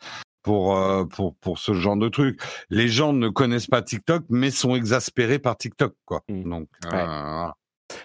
[0.43, 2.41] pour euh, pour pour ce genre de truc.
[2.71, 6.23] Les gens ne connaissent pas TikTok mais sont exaspérés par TikTok quoi.
[6.29, 6.49] Mm.
[6.49, 7.51] Donc euh, Ouais.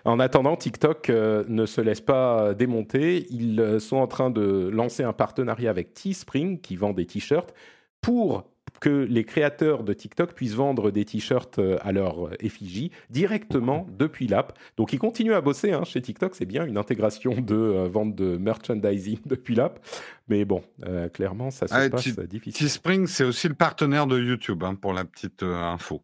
[0.03, 3.27] En attendant, TikTok euh, ne se laisse pas démonter.
[3.29, 7.53] Ils euh, sont en train de lancer un partenariat avec Teespring, qui vend des t-shirts,
[8.01, 8.45] pour
[8.79, 14.27] que les créateurs de TikTok puissent vendre des t-shirts euh, à leur effigie directement depuis
[14.27, 14.57] l'app.
[14.77, 18.15] Donc ils continuent à bosser hein, chez TikTok, c'est bien une intégration de euh, vente
[18.15, 19.79] de merchandising depuis l'app.
[20.27, 22.67] Mais bon, euh, clairement, ça se Ah, passe euh, difficile.
[22.67, 26.01] Teespring c'est aussi le partenaire de YouTube hein, pour la petite euh, info.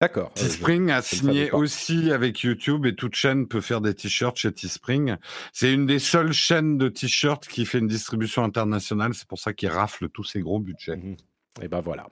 [0.00, 0.30] D'accord.
[0.38, 4.52] euh, Teespring a signé aussi avec YouTube et toute chaîne peut faire des t-shirts chez
[4.52, 5.16] Teespring.
[5.52, 9.14] C'est une des seules chaînes de t-shirts qui fait une distribution internationale.
[9.14, 10.96] C'est pour ça qu'ils raflent tous ces gros budgets.
[10.96, 11.16] Mhm.
[11.62, 12.06] Et ben voilà.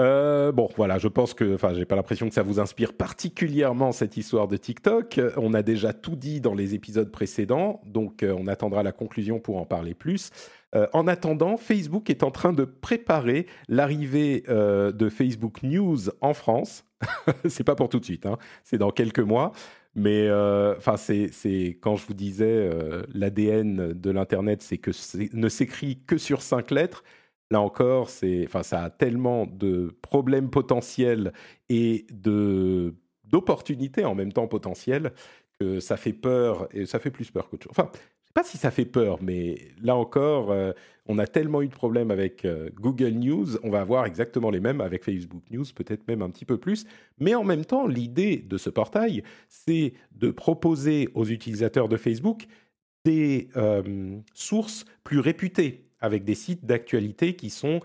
[0.00, 3.92] Euh, bon, voilà, je pense que, enfin, j'ai pas l'impression que ça vous inspire particulièrement
[3.92, 5.20] cette histoire de TikTok.
[5.36, 9.38] On a déjà tout dit dans les épisodes précédents, donc euh, on attendra la conclusion
[9.38, 10.30] pour en parler plus.
[10.74, 16.34] Euh, en attendant, Facebook est en train de préparer l'arrivée euh, de Facebook News en
[16.34, 16.84] France.
[17.48, 19.52] c'est pas pour tout de suite, hein, c'est dans quelques mois.
[19.94, 22.68] Mais euh, enfin, c'est quand je vous disais
[23.14, 24.90] l'ADN de l'internet, c'est que
[25.32, 27.04] ne s'écrit que sur cinq lettres.
[27.52, 31.32] Là encore, c'est, enfin, ça a tellement de problèmes potentiels
[31.68, 35.12] et de d'opportunités en même temps potentielles
[35.58, 37.86] que ça fait peur et ça fait plus peur qu'autre chose.
[38.34, 40.72] Pas si ça fait peur, mais là encore, euh,
[41.06, 44.58] on a tellement eu de problèmes avec euh, Google News, on va avoir exactement les
[44.58, 46.84] mêmes avec Facebook News, peut-être même un petit peu plus.
[47.18, 52.46] Mais en même temps, l'idée de ce portail, c'est de proposer aux utilisateurs de Facebook
[53.04, 57.80] des euh, sources plus réputées, avec des sites d'actualité qui sont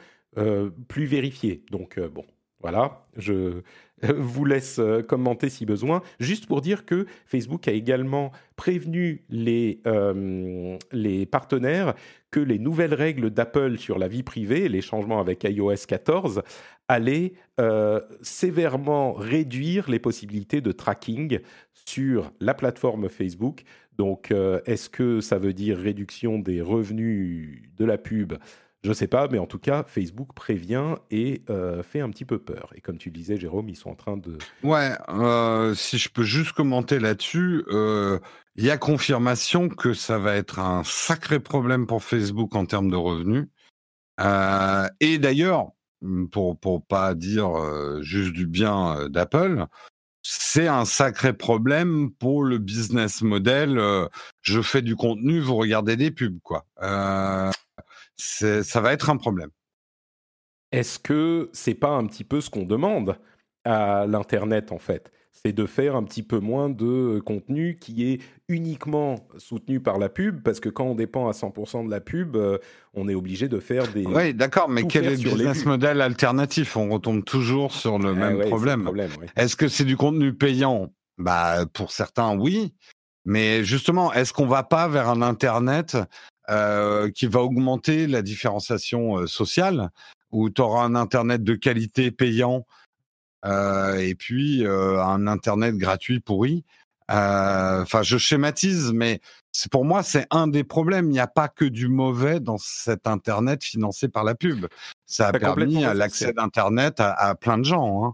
[0.87, 1.65] plus vérifiés.
[1.71, 2.23] Donc, bon,
[2.62, 3.62] voilà, je
[4.18, 6.01] vous laisse euh, commenter si besoin.
[6.20, 11.93] Juste pour dire que Facebook a également prévenu les, euh, les partenaires
[12.32, 16.43] que les nouvelles règles d'Apple sur la vie privée, les changements avec iOS 14,
[16.88, 21.39] allaient euh, sévèrement réduire les possibilités de tracking
[21.74, 23.64] sur la plateforme Facebook.
[23.97, 24.32] Donc,
[24.66, 28.34] est-ce que ça veut dire réduction des revenus de la pub
[28.84, 32.23] Je ne sais pas, mais en tout cas, Facebook prévient et euh, fait un petit
[32.23, 32.71] peu peur.
[32.75, 34.38] Et comme tu le disais, Jérôme, ils sont en train de...
[34.63, 38.19] Ouais, euh, si je peux juste commenter là-dessus, euh,
[38.55, 42.89] il y a confirmation que ça va être un sacré problème pour Facebook en termes
[42.89, 43.47] de revenus.
[45.01, 45.71] Et d'ailleurs,
[46.32, 47.51] pour pour pas dire
[48.01, 49.65] juste du bien d'Apple,
[50.21, 53.80] c'est un sacré problème pour le business model.
[54.41, 56.65] je fais du contenu, vous regardez des pubs, quoi.
[58.20, 59.49] Ça va être un problème.
[60.72, 63.17] Est-ce que c'est pas un petit peu ce qu'on demande
[63.65, 65.11] à l'Internet, en fait?
[65.32, 70.09] C'est de faire un petit peu moins de contenu qui est uniquement soutenu par la
[70.09, 72.57] pub, parce que quand on dépend à 100% de la pub, euh,
[72.93, 74.05] on est obligé de faire des...
[74.05, 76.76] Oui, d'accord, mais quel est le business model alternatif?
[76.76, 78.89] On retombe toujours sur le Ah même ouais, problème.
[79.38, 80.91] Est-ce que c'est du contenu payant?
[81.17, 82.74] Bah, pour certains, oui.
[83.26, 85.97] Mais justement, est-ce qu'on va pas vers un Internet
[86.49, 89.89] euh, qui va augmenter la différenciation euh, sociale,
[90.31, 92.65] où tu auras un Internet de qualité payant
[93.45, 96.63] euh, et puis euh, un Internet gratuit pourri
[97.11, 99.19] Euh, Enfin, je schématise, mais
[99.71, 101.05] pour moi, c'est un des problèmes.
[101.09, 104.67] Il n'y a pas que du mauvais dans cet Internet financé par la pub.
[105.05, 108.05] Ça a permis l'accès d'Internet à, à plein de gens.
[108.05, 108.13] Hein.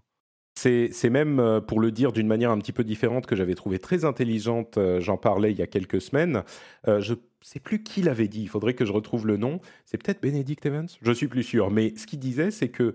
[0.58, 3.78] C'est même, euh, pour le dire d'une manière un petit peu différente, que j'avais trouvé
[3.78, 6.44] très intelligente, euh, j'en parlais il y a quelques semaines.
[6.88, 9.60] Euh, je sais plus qui l'avait dit, il faudrait que je retrouve le nom.
[9.86, 11.70] C'est peut-être Benedict Evans Je suis plus sûr.
[11.72, 12.94] Mais ce qu'il disait, c'est que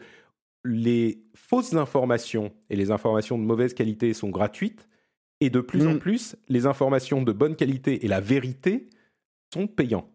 [0.65, 4.89] les fausses informations et les informations de mauvaise qualité sont gratuites.
[5.43, 5.99] Et de plus en Mm.
[5.99, 8.89] plus, les informations de bonne qualité et la vérité
[9.55, 10.11] sont payants.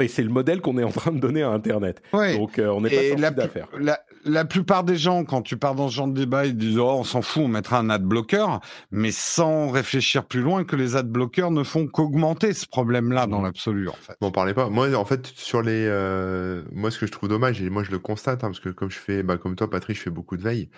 [0.00, 2.02] Et c'est le modèle qu'on est en train de donner à Internet.
[2.12, 2.36] Ouais.
[2.36, 3.68] Donc euh, on n'est pas sorti la, d'affaire.
[3.68, 6.54] plu- la, la plupart des gens, quand tu pars dans ce genre de débat, ils
[6.56, 8.46] disent oh, on s'en fout, on mettra un ad blocker,
[8.90, 13.40] mais sans réfléchir plus loin que les ad blockers ne font qu'augmenter ce problème-là dans
[13.40, 14.14] l'absolu, en fait.
[14.32, 14.68] Parlez pas.
[14.68, 17.90] Moi, en fait, sur les, euh, moi, ce que je trouve dommage, et moi, je
[17.90, 20.36] le constate, hein, parce que comme je fais, bah, comme toi, Patrick, je fais beaucoup
[20.36, 20.68] de veille,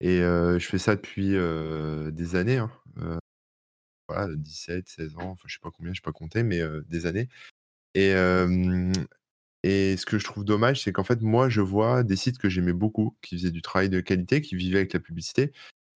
[0.00, 2.56] et euh, je fais ça depuis euh, des années.
[2.56, 2.70] hein.
[3.02, 3.18] Euh,
[4.08, 6.82] voilà, 17, 16 ans, enfin, je sais pas combien, je sais pas compter, mais euh,
[6.88, 7.28] des années.
[7.96, 8.92] Et, euh,
[9.64, 12.48] et ce que je trouve dommage, c'est qu'en fait, moi, je vois des sites que
[12.50, 15.52] j'aimais beaucoup, qui faisaient du travail de qualité, qui vivaient avec la publicité,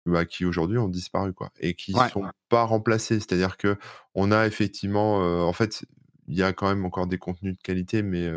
[0.07, 2.09] bah, qui aujourd'hui ont disparu quoi et qui Ouais.
[2.11, 3.15] sont pas remplacés.
[3.19, 3.77] C'est-à-dire que
[4.15, 5.85] on a effectivement, en fait,
[6.27, 8.29] il y a quand même encore des contenus de qualité, mais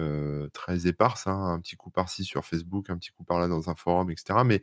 [0.55, 1.55] très éparses, hein.
[1.55, 4.45] Un petit coup par-ci sur Facebook, un petit coup par-là dans un forum, et cetera.
[4.45, 4.63] Mais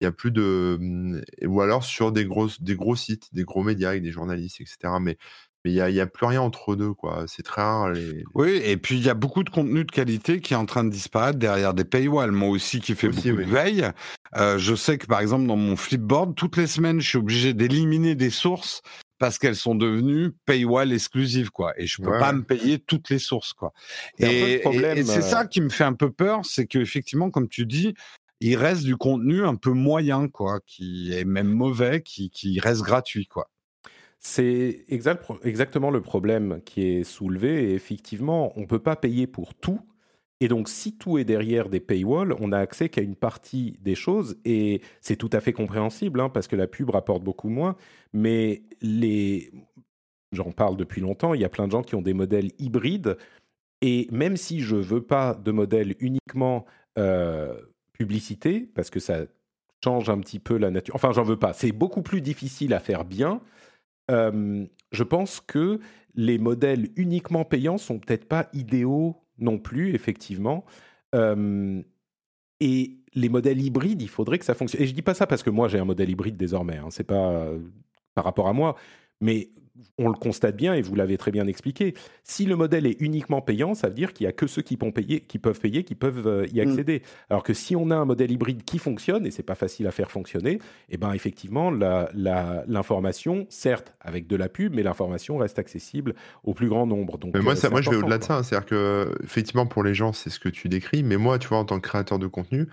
[0.00, 3.44] il y a plus de, mmh, ou alors sur des grosses des gros sites, des
[3.44, 5.00] gros médias avec des journalistes, et cetera.
[5.00, 5.18] Mais
[5.66, 7.24] mais il y a y a plus rien entre 2 quoi.
[7.26, 10.40] C'est très rare les Oui, et puis il y a beaucoup de contenu de qualité
[10.40, 12.30] qui est en train de disparaître derrière des paywalls.
[12.30, 13.46] Moi aussi, qui fais Aussi, beaucoup oui.
[13.46, 13.90] de veille,
[14.36, 17.52] euh, je sais que par exemple dans mon Flipboard, toutes les semaines, je suis obligé
[17.52, 18.80] d'éliminer des sources
[19.18, 21.72] parce qu'elles sont devenues paywall exclusives, quoi.
[21.80, 23.72] Et je peux Ouais, pas me payer toutes les sources, quoi.
[24.18, 27.30] Et, et- problème, et c'est euh, ça qui me fait un peu peur, c'est qu'effectivement,
[27.30, 27.94] comme tu dis,
[28.40, 32.82] il reste du contenu un peu moyen, quoi, qui est même mauvais, qui, qui reste
[32.82, 33.48] gratuit, quoi.
[34.28, 37.70] C'est exact- exactement le problème qui est soulevé.
[37.70, 39.78] Et effectivement, on ne peut pas payer pour tout.
[40.40, 43.94] Et donc, si tout est derrière des paywalls, on n'a accès qu'à une partie des
[43.94, 44.36] choses.
[44.44, 47.76] Et c'est tout à fait compréhensible, hein, parce que la pub rapporte beaucoup moins.
[48.12, 49.52] Mais les...
[50.32, 53.16] j'en parle depuis longtemps, il y a plein de gens qui ont des modèles hybrides.
[53.80, 56.66] Et même si je veux pas de modèle uniquement
[56.98, 57.54] euh,
[57.92, 59.20] publicité, parce que ça
[59.84, 60.96] change un petit peu la nature.
[60.96, 61.52] Enfin, j'en veux pas.
[61.52, 63.40] C'est beaucoup plus difficile à faire bien.
[64.08, 65.80] Je pense que
[66.14, 70.64] les modèles uniquement payants sont peut-être pas idéaux non plus, effectivement.
[72.60, 74.82] Et les modèles hybrides, il faudrait que ça fonctionne.
[74.82, 76.76] Et je dis pas ça parce que moi j'ai un modèle hybride désormais.
[76.76, 77.58] Hein, c'est pas euh,
[78.14, 78.76] par rapport à moi,
[79.20, 79.50] mais
[79.98, 81.94] on le constate bien et vous l'avez très bien expliqué.
[82.24, 84.76] Si le modèle est uniquement payant, ça veut dire qu'il y a que ceux qui,
[84.76, 87.02] peuvent payer, qui peuvent payer, qui peuvent euh, y accéder.
[87.30, 89.90] Alors que si on a un modèle hybride qui fonctionne et c'est pas facile à
[89.90, 90.58] faire fonctionner,
[90.88, 96.14] eh ben effectivement l'information, certes avec de la pub, mais l'information reste accessible
[96.44, 97.18] au plus grand nombre.
[97.18, 98.38] Donc Mais moi, euh, ça, moi, je vais au-delà de ça.
[98.38, 98.42] hein.
[98.42, 101.02] C'est-à-dire que, effectivement, pour les gens, c'est ce que tu décris.
[101.02, 102.68] Mais moi, tu vois, en tant que créateur de contenu,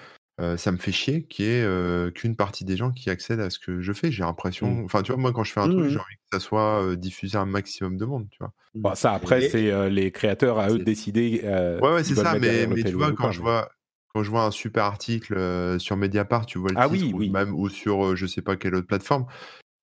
[0.57, 3.59] ça me fait chier qu'il y ait qu'une partie des gens qui accèdent à ce
[3.59, 4.11] que je fais.
[4.11, 4.67] J'ai l'impression.
[4.71, 4.85] Mm.
[4.85, 5.89] Enfin, tu vois, moi, quand je fais un truc, Mhm.
[5.89, 8.95] j'ai envie que ça soit diffusé à un maximum de monde, tu vois.
[8.95, 11.41] Ça après Et- c'est les créateurs à eux de C'est- décider.
[11.43, 12.33] Ouais, ouais, s'ils c'est veulent ça.
[12.33, 13.69] mettre Mais, derrière le mais tu paywall vois, ou quand pas, je mais- vois.
[14.15, 17.17] Quand je vois un super article sur Mediapart, tu vois le Ah titre, oui, ou
[17.17, 17.29] oui.
[17.31, 19.25] même ou sur euh, je sais pas quelle autre plateforme,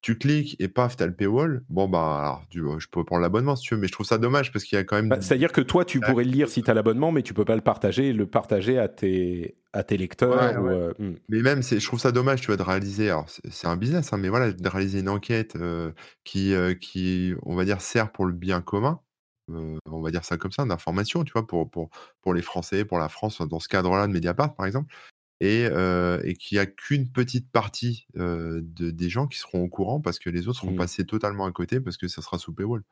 [0.02, 1.62] tu cliques et paf, t'as le paywall.
[1.68, 4.18] Bon bah alors, tu- je peux prendre l'abonnement si tu veux, mais je trouve ça
[4.18, 5.08] dommage parce qu'il y a quand même.
[5.08, 7.44] Bah, C'est-à-dire que toi, tu pourrais le lire si tu as l'abonnement, mais tu peux
[7.44, 10.30] pas le partager le partager à tes, à tes lecteurs.
[10.30, 10.72] Ouais, ou, ouais.
[10.72, 11.14] euh, hmm.
[11.28, 13.10] Mais même, c'est, je trouve ça dommage, tu vois, de réaliser.
[13.10, 15.92] Alors, c'est, un business, hein, mais voilà, de réaliser une enquête euh,
[16.24, 19.00] qui, euh, qui, on va dire, sert pour le bien commun.
[19.48, 21.90] on va dire ça comme ça, d'information, tu vois, pour, pour,
[22.22, 24.94] pour les Français, pour la France, dans ce cadre-là de Mediapart, par exemple.
[25.40, 29.62] Et, euh, et qu'il n'y a qu'une petite partie euh, de, des gens qui seront
[29.62, 30.76] au courant parce que les autres seront Mhm.
[30.76, 32.82] passés totalement à côté parce que ça sera sous paywall.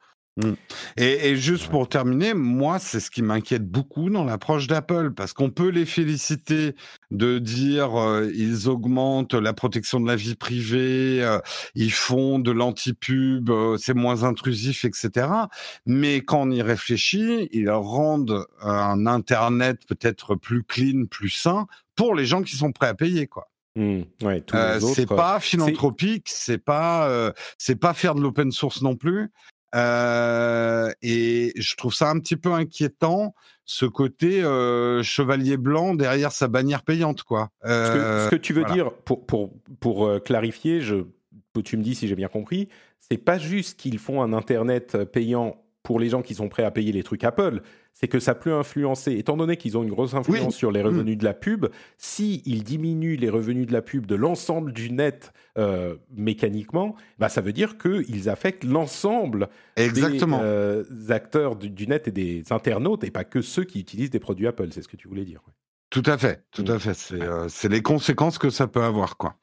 [0.97, 5.33] Et, et juste pour terminer, moi, c'est ce qui m'inquiète beaucoup dans l'approche d'Apple, parce
[5.33, 6.77] qu'on peut les féliciter
[7.11, 11.41] de dire euh, ils augmentent la protection de la vie privée, euh,
[11.75, 15.29] ils font de l'anti-pub, euh, c'est moins intrusif, etc.
[15.87, 21.67] Mais quand on y réfléchit, ils rendent un Internet peut-être plus clean, plus sain
[21.99, 23.51] pour les gens qui sont prêts à payer, quoi.
[23.77, 28.51] Ouais, les Euh, c'est euh, pas philanthropique, c'est pas euh, c'est pas faire de l'open
[28.51, 29.31] source non plus.
[29.75, 33.35] Euh, et je trouve ça un petit peu inquiétant
[33.65, 34.41] ce côté
[35.03, 37.51] chevalier blanc derrière sa bannière payante quoi.
[37.63, 38.75] Ce que, ce que tu veux voilà.
[38.75, 41.05] dire, pour, pour, pour clarifier, je,
[41.63, 42.69] tu me dis si j'ai bien compris,
[42.99, 46.71] c'est pas juste qu'ils font un Internet payant pour les gens qui sont prêts à
[46.71, 47.63] payer les trucs Apple,
[48.01, 50.53] c'est que ça peut influencer, étant donné qu'ils ont une grosse influence Oui.
[50.53, 50.87] sur les Mm.
[50.87, 54.93] revenus de la pub, si ils diminuent les revenus de la pub de l'ensemble du
[54.93, 59.91] net euh, mécaniquement, bah, ça veut dire qu'ils affectent l'ensemble des
[60.23, 64.21] euh, acteurs du, du net et des internautes, et pas que ceux qui utilisent des
[64.21, 65.41] produits Apple, c'est ce que tu voulais dire.
[65.91, 66.71] Tout à fait, tout Mm.
[66.71, 66.95] à fait.
[66.95, 69.35] C'est euh, c'est les conséquences que ça peut avoir, quoi.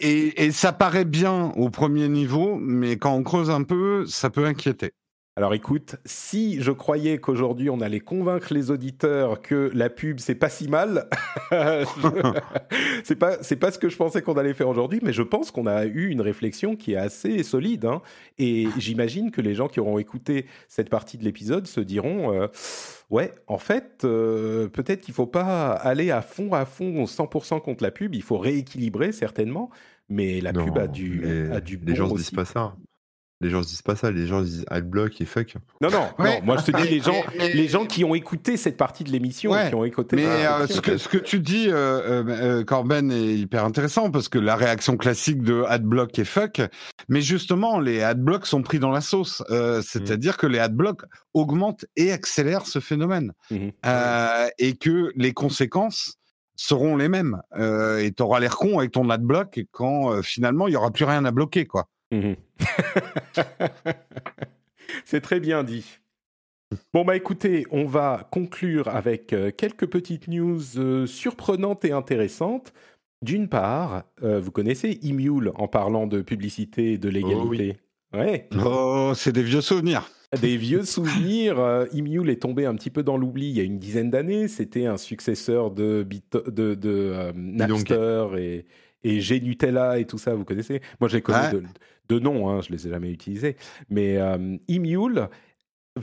[0.00, 4.44] Et ça paraît bien au premier niveau, mais quand on creuse un peu, ça peut
[4.46, 4.92] inquiéter.
[5.36, 10.36] Alors écoute, si je croyais qu'aujourd'hui on allait convaincre les auditeurs que la pub c'est
[10.36, 11.08] pas si mal,
[13.04, 15.50] c'est pas c'est pas ce que je pensais qu'on allait faire aujourd'hui, mais je pense
[15.50, 17.84] qu'on a eu une réflexion qui est assez solide.
[17.84, 18.00] hein.
[18.38, 22.46] et j'imagine que les gens qui auront écouté cette partie de l'épisode se diront euh,
[23.10, 27.82] ouais, en fait, euh, peut-être qu'il faut pas aller à fond à fond 100% contre
[27.82, 29.70] la pub, il faut rééquilibrer certainement,
[30.08, 32.22] mais la pub a du les, a du les bon gens se aussi.
[32.26, 32.76] disent pas ça.
[33.40, 34.10] Les gens se disent pas ça.
[34.10, 35.56] Les gens se disent adblock et fuck.
[35.80, 36.38] Non, non, Ouais.
[36.40, 38.76] non, moi je te dis les gens, Mais- mais- les gens qui ont écouté cette
[38.76, 40.16] partie de l'émission, Ouais, qui ont écouté.
[40.16, 42.24] Mais Ah, euh, ce, que, ce que tu dis, euh, euh,
[42.60, 46.62] euh, Corben, est hyper intéressant parce que la réaction classique de adblock et fuck,
[47.08, 49.42] mais justement, les adblocks sont pris dans la sauce.
[49.50, 51.02] Euh, C'est-à-dire que les adblocks
[51.34, 53.32] augmentent et accélèrent ce phénomène.
[53.50, 53.72] Mhm.
[53.84, 56.14] Euh, et que les conséquences
[56.56, 57.42] seront les mêmes.
[57.58, 60.76] Euh, et tu auras l'air con avec ton adblock et quand euh, finalement il n'y
[60.76, 61.66] aura plus rien à bloquer.
[61.66, 61.88] quoi.
[62.12, 62.36] Mhm.
[65.04, 65.98] C'est très bien dit.
[66.92, 72.72] Bon, bah écoutez, on va conclure avec euh, quelques petites news euh, surprenantes et intéressantes.
[73.22, 77.76] D'une part, euh, vous connaissez Imule en parlant de publicité et de légalité?
[78.12, 78.48] Ouais.
[78.64, 80.08] Oh, c'est des vieux souvenirs.
[80.40, 81.58] Des vieux souvenirs.
[81.60, 84.48] Euh, Imule est tombé un petit peu dans l'oubli il y a une dizaine d'années.
[84.48, 88.64] C'était un successeur de, Bit- de, de euh, Napster et,
[89.04, 90.80] et Gnutella et tout ça, vous connaissez?
[91.00, 91.52] Moi, j'ai connu Ouais.
[91.52, 91.62] de,
[92.08, 93.56] de nom, hein, je les ai jamais utilisés.
[93.90, 95.28] Mais euh, Imule.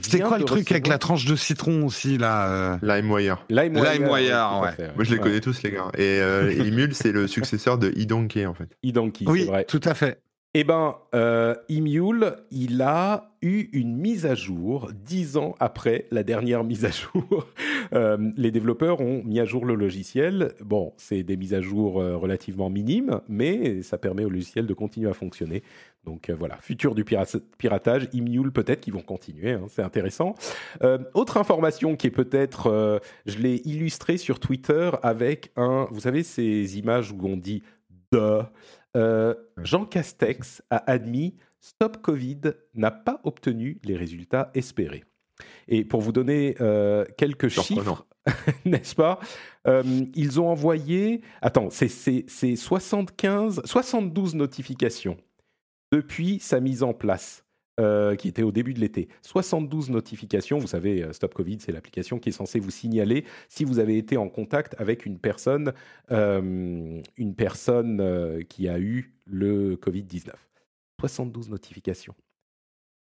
[0.00, 2.76] C'est quoi le truc avec la tranche de citron aussi là euh?
[2.80, 3.44] LimeWire.
[3.50, 4.72] LimeWire, ouais.
[4.72, 5.22] fait, Moi, je les Ouais.
[5.22, 5.90] connais tous, les gars.
[5.98, 8.74] Et euh, Emule, c'est le successeur de eDonkey, en fait.
[8.82, 9.64] Idonkey, Oui, c'est vrai.
[9.64, 10.22] tout à fait.
[10.54, 16.62] Eh ben, euh, il a eu une mise à jour dix ans après la dernière
[16.62, 17.46] mise à jour.
[17.94, 20.54] Euh, les développeurs ont mis à jour le logiciel.
[20.64, 24.72] Bon, c'est des mises à jour euh, relativement minimes, mais ça permet au logiciel de
[24.72, 25.62] continuer à fonctionner.
[26.04, 27.26] Donc euh, voilà, futur du pira-
[27.58, 30.34] piratage, Imule peut-être qu'ils vont continuer, hein, c'est intéressant.
[31.12, 36.78] Autre information qui est peut-être, je l'ai illustré sur Twitter avec un, vous savez ces
[36.78, 37.62] images où on dit
[38.12, 38.40] de.
[38.96, 42.40] Euh, Jean Castex a admis Stop Covid
[42.74, 45.04] n'a pas obtenu les résultats espérés.
[45.68, 48.06] Et pour vous donner euh, quelques chiffres,
[48.64, 49.18] n'est-ce pas
[49.66, 49.82] Euh,
[50.14, 51.88] Ils ont envoyé, attends, c'est
[52.56, 55.16] 75, 72 notifications
[55.92, 57.44] depuis sa mise en place.
[57.82, 59.08] Euh, qui était au début de l'été.
[59.22, 60.58] 72 notifications.
[60.58, 63.98] Vous savez, euh, Stop Covid, c'est l'application qui est censée vous signaler si vous avez
[63.98, 65.72] été en contact avec une personne,
[66.10, 70.30] euh, une personne qui a eu le Covid-19.
[71.00, 72.14] 72 notifications.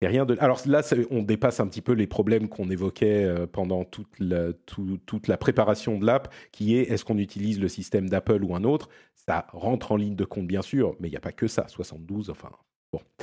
[0.02, 0.36] C'est rien de.
[0.40, 4.98] Alors là, on dépasse un petit peu les problèmes qu'on évoquait pendant toute la, tout-
[5.06, 8.64] toute la préparation de l'app, qui est est-ce qu'on utilise le système d'Apple ou un
[8.64, 8.88] autre?
[9.14, 11.68] Ça rentre en ligne de compte, bien sûr, mais il n'y a pas que ça.
[11.68, 12.50] 72, enfin.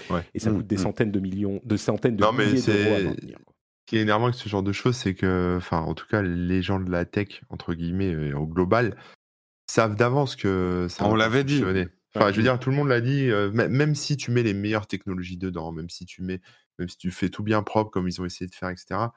[0.10, 0.16] Bon.
[0.16, 0.24] Ouais.
[0.34, 0.80] Et ça Mm, coûte des mm.
[0.80, 3.38] centaines de millions, de centaines de Non, milliers d'euros à maintenir.
[3.40, 6.22] Ce qui est énervant avec ce genre de choses, c'est que, enfin, en tout cas,
[6.22, 8.96] les gens de la tech, entre guillemets, euh, au global,
[9.70, 11.64] savent d'avance que ça On l'avait dit.
[12.14, 12.32] Enfin, Ouais.
[12.34, 14.54] je veux dire, tout le monde l'a dit, euh, mê- même si tu mets les
[14.54, 16.42] meilleures technologies dedans, même si tu mets,
[16.78, 19.12] même si tu fais tout bien propre comme ils ont essayé de faire, etc.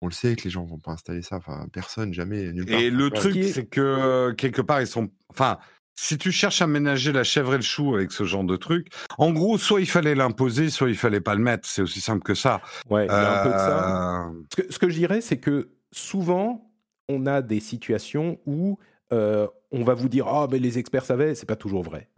[0.00, 1.36] On le sait que les gens vont pas installer ça.
[1.36, 2.80] Enfin, personne, jamais, nulle part.
[2.80, 3.10] Et le Ouais.
[3.10, 5.10] truc, c'est que euh, quelque part, ils sont.
[5.28, 5.58] Enfin,
[5.94, 8.88] si tu cherches à ménager la chèvre et le chou avec ce genre de truc,
[9.18, 11.68] en gros, soit il fallait l'imposer, soit il fallait pas le mettre.
[11.68, 12.60] C'est aussi simple que ça.
[12.90, 14.26] Ouais, il y a un peu de ça.
[14.28, 16.70] Euh, Ce que, ce que je dirais, c'est que souvent,
[17.08, 18.78] on a des situations où
[19.12, 22.08] euh, on va vous dire Ah, mais les experts savaient, c'est pas toujours vrai.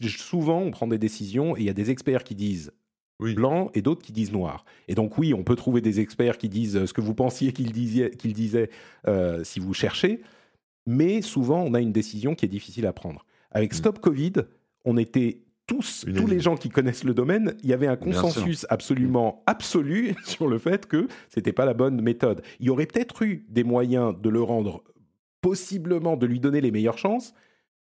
[0.00, 2.72] Souvent, on prend des décisions et il y a des experts qui disent
[3.20, 3.34] Oui.
[3.34, 4.64] blanc et d'autres qui disent noir.
[4.86, 7.52] Et donc, oui, on peut trouver des experts qui disent euh, ce que vous pensiez
[7.52, 8.70] qu'ils disaient, disaient
[9.08, 10.22] euh, si vous cherchez,
[10.90, 13.26] mais souvent, on a une décision qui est difficile à prendre.
[13.50, 13.76] Avec Mm.
[13.76, 14.32] Stop Covid,
[14.86, 18.64] on était tous, tous les gens qui connaissent le domaine, il y avait un consensus
[18.70, 22.40] absolument absolu sur le fait que c'était pas la bonne méthode.
[22.58, 24.82] Il y aurait peut-être eu des moyens de le rendre
[25.42, 27.34] possiblement, de lui donner les meilleures chances,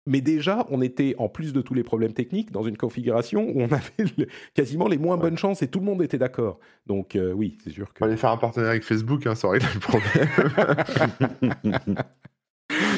[0.05, 3.61] mais déjà, on était, en plus de tous les problèmes techniques, dans une configuration où
[3.61, 6.59] on avait le- quasiment les moins bonnes chances et tout le monde était d'accord.
[6.87, 7.99] Donc euh, oui, c'est sûr que...
[7.99, 10.27] Fallait faire un partenariat avec Facebook, hein, ça aurait été le problème.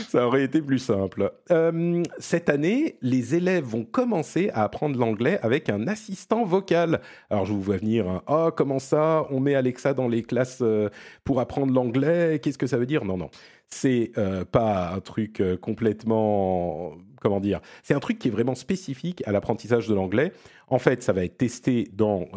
[0.09, 1.31] Ça aurait été plus simple.
[1.51, 7.01] Euh, cette année, les élèves vont commencer à apprendre l'anglais avec un assistant vocal.
[7.29, 9.25] Alors, je vous vois venir, hein, oh, comment ça?
[9.29, 10.89] On met Alexa dans les classes euh,
[11.23, 12.39] pour apprendre l'anglais?
[12.41, 13.05] Qu'est-ce que ça veut dire?
[13.05, 13.29] Non, non.
[13.67, 16.93] C'est euh, pas un truc complètement.
[17.21, 17.61] Comment dire?
[17.81, 20.33] C'est un truc qui est vraiment spécifique à l'apprentissage de l'anglais.
[20.67, 22.27] En fait, ça va être testé dans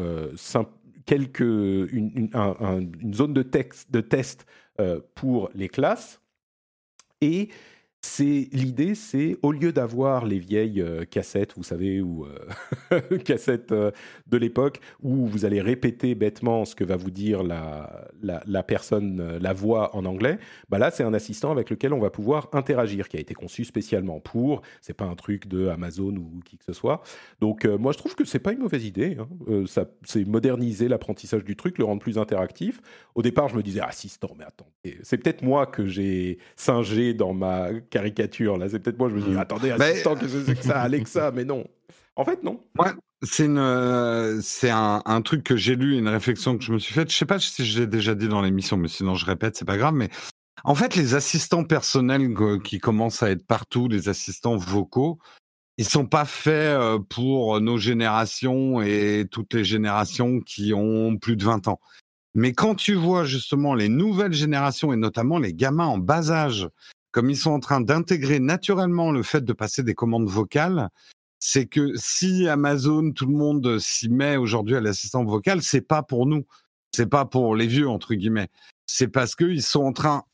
[1.05, 4.47] quelques, une, une- un- un- une zone de, texte, de test
[5.15, 6.21] pour les classes.
[7.21, 7.49] Et
[8.07, 13.73] c'est l'idée, c'est au lieu d'avoir les vieilles euh, cassettes, vous savez, ou euh, cassettes
[13.73, 13.91] euh,
[14.29, 19.39] de l'époque, où vous allez répéter bêtement ce que va vous dire la, la, personne,
[19.39, 20.39] la voix en anglais,
[20.69, 23.65] bah là c'est un assistant avec lequel on va pouvoir interagir, qui a été conçu
[23.65, 24.63] spécialement pour.
[24.81, 27.03] C'est pas un truc de Amazon ou qui que ce soit.
[27.41, 29.17] Donc moi je trouve que c'est pas une mauvaise idée.
[29.19, 29.65] hein.
[30.05, 32.81] C'est moderniser l'apprentissage du truc, le rendre plus interactif.
[33.15, 34.69] Au départ je me disais assistant, mais attends,
[35.03, 38.69] c'est peut-être moi que j'ai singé dans ma caricature là.
[38.69, 39.39] C'est peut-être moi je me dis Mm.
[39.39, 41.65] attendez Mais- assistant, qu'est-ce que c'est que ça, Alexa, mais non.
[42.17, 42.61] En fait non.
[42.79, 42.91] Ouais,
[43.23, 47.11] c'est euh, un, un truc que j'ai lu, une réflexion que je me suis faite.
[47.11, 49.65] Je sais pas si je l'ai déjà dit dans l'émission, mais sinon je répète, c'est
[49.67, 49.95] pas grave.
[49.95, 50.09] Mais
[50.65, 52.35] en fait, les assistants personnels
[52.65, 55.19] qui commencent à être partout, les assistants vocaux,
[55.79, 61.37] ils sont pas faits euh, pour nos générations et toutes les générations qui ont plus
[61.37, 61.81] de 20 ans.
[62.35, 66.69] Mais quand tu vois justement les nouvelles générations et notamment les gamins en bas âge
[67.17, 70.91] comme ils sont en train d'intégrer naturellement le fait de passer des commandes vocales,
[71.39, 76.03] c'est que si Amazon, tout le monde s'y met aujourd'hui à l'assistant vocal, c'est pas
[76.03, 76.45] pour nous,
[76.95, 78.49] c'est pas pour les vieux entre guillemets,
[78.85, 80.25] c'est parce qu'ils sont en train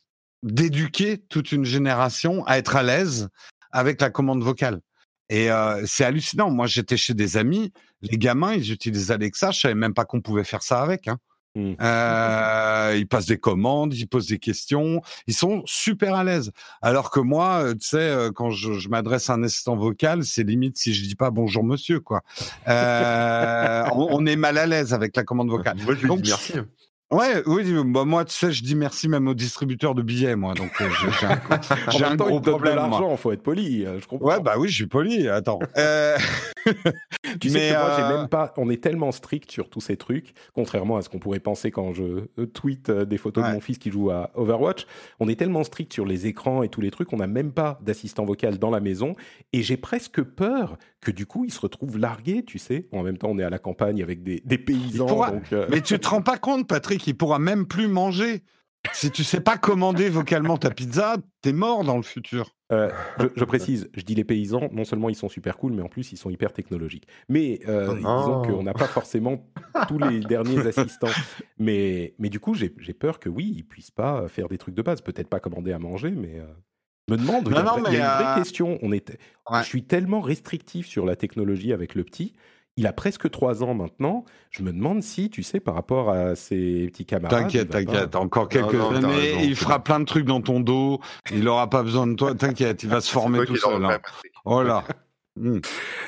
[0.42, 3.28] d'éduquer toute une génération à être à l'aise
[3.70, 4.80] avec la commande vocale.
[5.28, 6.50] Et euh, c'est hallucinant.
[6.50, 9.52] Moi, j'étais chez des amis, les gamins, ils utilisent Alexa.
[9.52, 11.06] Je savais même pas qu'on pouvait faire ça avec.
[11.06, 11.18] Hein.
[11.54, 11.74] Mmh.
[11.82, 16.50] Euh, ils passent des commandes, ils posent des questions, ils sont super à l'aise.
[16.80, 20.24] Alors que moi, euh, tu sais, euh, quand je, je m'adresse à un assistant vocal,
[20.24, 22.22] c'est limite si je dis pas bonjour monsieur, quoi.
[22.68, 25.76] Euh, on, on, est mal à l'aise avec la commande vocale.
[25.84, 26.54] Moi, je lui dis merci.
[27.12, 30.54] Ouais, oui, bah moi, tu sais, je dis merci même aux distributeurs de billets, moi.
[30.54, 30.88] Donc, euh,
[31.20, 31.40] j'ai un,
[31.90, 32.76] j'ai un gros problème.
[32.76, 33.84] l'argent, faut être poli.
[33.84, 34.28] Euh, je comprends.
[34.28, 35.28] Ouais, bah oui, je suis poli.
[35.28, 35.58] Attends.
[35.78, 36.16] Euh...
[37.40, 38.54] tu sais que moi, j'ai même pas.
[38.56, 41.92] On est tellement strict sur tous ces trucs, contrairement à ce qu'on pourrait penser quand
[41.92, 44.86] je tweet euh, des photos de mon fils qui joue à Overwatch.
[45.18, 47.80] On est tellement strict sur les écrans et tous les trucs, on n'a même pas
[47.82, 49.16] d'assistant vocal dans la maison.
[49.52, 52.86] Et j'ai presque peur que du coup, il se retrouve largué, tu sais.
[52.92, 55.06] En même temps, on est à la campagne avec des, des paysans.
[55.06, 58.42] donc, Mais tu te rends pas compte, Patrick qui pourra même plus manger.
[58.92, 62.50] Si tu sais pas commander vocalement ta pizza, t'es mort dans le futur.
[62.72, 62.90] Euh,
[63.36, 66.10] je, précise, je dis les paysans, non seulement ils sont super cool, mais en plus
[66.10, 67.06] ils sont hyper technologiques.
[67.28, 69.46] Mais euh, oh disons qu'on n'a pas forcément
[69.88, 71.08] tous les derniers assistants.
[71.58, 74.82] Mais, mais du coup, j'ai peur que oui, ils puissent pas faire des trucs de
[74.82, 75.00] base.
[75.00, 76.46] Peut-être pas commander à manger, mais euh,
[77.10, 77.48] me demande.
[77.48, 77.52] il
[77.94, 78.78] y a, une vraie question.
[78.82, 79.16] On est,
[79.52, 82.34] Je suis tellement restrictif sur la technologie avec le petit
[82.76, 84.24] il a presque trois ans maintenant.
[84.50, 87.42] Je me demande si, tu sais, par rapport à ses petits camarades.
[87.42, 88.16] T'inquiète, t'inquiète.
[88.16, 91.00] Encore quelques années, il fera plein de trucs dans ton dos.
[91.30, 92.34] Il n'aura pas besoin de toi.
[92.38, 93.84] T'inquiète, il va se former tout seul.
[93.84, 93.98] Hein.
[94.44, 94.84] Oh là.
[95.34, 95.60] Hmm.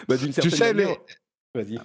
[0.06, 0.98] Bah, tu sais, les...
[1.54, 1.78] Vas-y.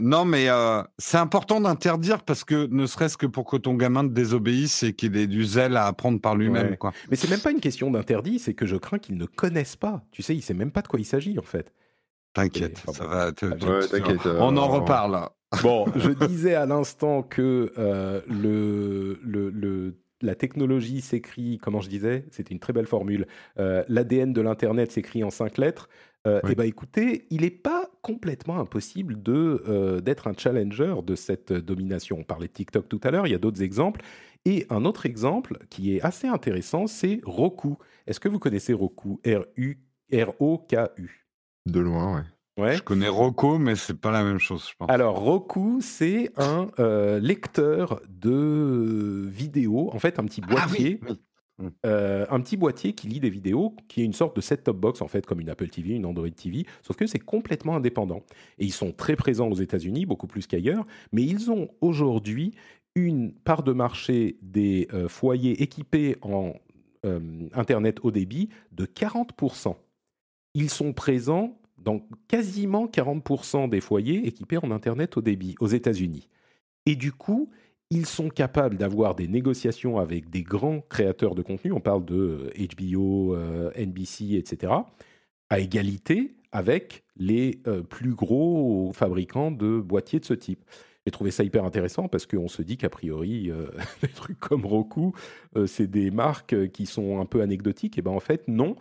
[0.00, 4.02] Non, mais euh, c'est important d'interdire parce que ne serait-ce que pour que ton gamin
[4.02, 6.76] te désobéisse et qu'il ait du zèle à apprendre par lui-même.
[6.76, 6.92] Quoi.
[7.08, 10.02] Mais c'est même pas une question d'interdit, c'est que je crains qu'il ne connaisse pas.
[10.10, 11.72] Tu sais, il sait même pas de quoi il s'agit en fait.
[12.32, 13.32] T'inquiète, ça va.
[14.38, 15.28] on en reparle.
[15.62, 22.24] Bon, je disais à l'instant que euh, le, le, la technologie s'écrit, comment je disais
[22.30, 23.26] C'était une très belle formule.
[23.58, 25.88] Euh, L'ADN de l'Internet s'écrit en cinq lettres.
[26.26, 31.14] Euh, Eh bien, écoutez, il n'est pas complètement impossible de euh, d'être un challenger de
[31.14, 32.18] cette domination.
[32.20, 34.02] On parlait de TikTok tout à l'heure, il y a d'autres exemples.
[34.44, 37.76] Et un autre exemple qui est assez intéressant, c'est Roku.
[38.06, 39.20] Est-ce que vous connaissez Roku?
[40.12, 41.19] R-U-R-O-K-U
[41.66, 42.24] de loin, ouais.
[42.60, 42.76] Ouais.
[42.76, 44.90] Je connais Roku, mais c'est pas la même chose, je pense.
[44.90, 51.00] Alors, Roku, c'est un euh, lecteur de vidéos, en fait, un petit ah boîtier.
[51.84, 55.02] Euh, un petit boîtier qui lit des vidéos, qui est une sorte de set-top box
[55.02, 58.22] en fait, comme une Apple TV, une Android TV, sauf que c'est complètement indépendant.
[58.58, 62.54] Et ils sont très présents aux États-Unis, beaucoup plus qu'ailleurs, mais ils ont aujourd'hui
[62.94, 66.54] une part de marché des euh, foyers équipés en
[67.54, 69.74] Internet haut débit de 40%.
[70.54, 76.28] Ils sont présents dans quasiment 40% des foyers équipés en Internet au débit aux États-Unis.
[76.86, 77.50] Et du coup,
[77.90, 82.52] ils sont capables d'avoir des négociations avec des grands créateurs de contenu, on parle de
[82.56, 84.72] HBO, euh, NBC, etc.,
[85.50, 90.64] à égalité avec les euh, plus gros fabricants de boîtiers de ce type.
[91.04, 93.66] J'ai trouvé ça hyper intéressant parce qu'on se dit qu'a priori, euh,
[94.02, 95.12] des trucs comme Roku,
[95.66, 97.98] c'est des marques qui sont un peu anecdotiques.
[97.98, 98.76] Et bien en fait, non.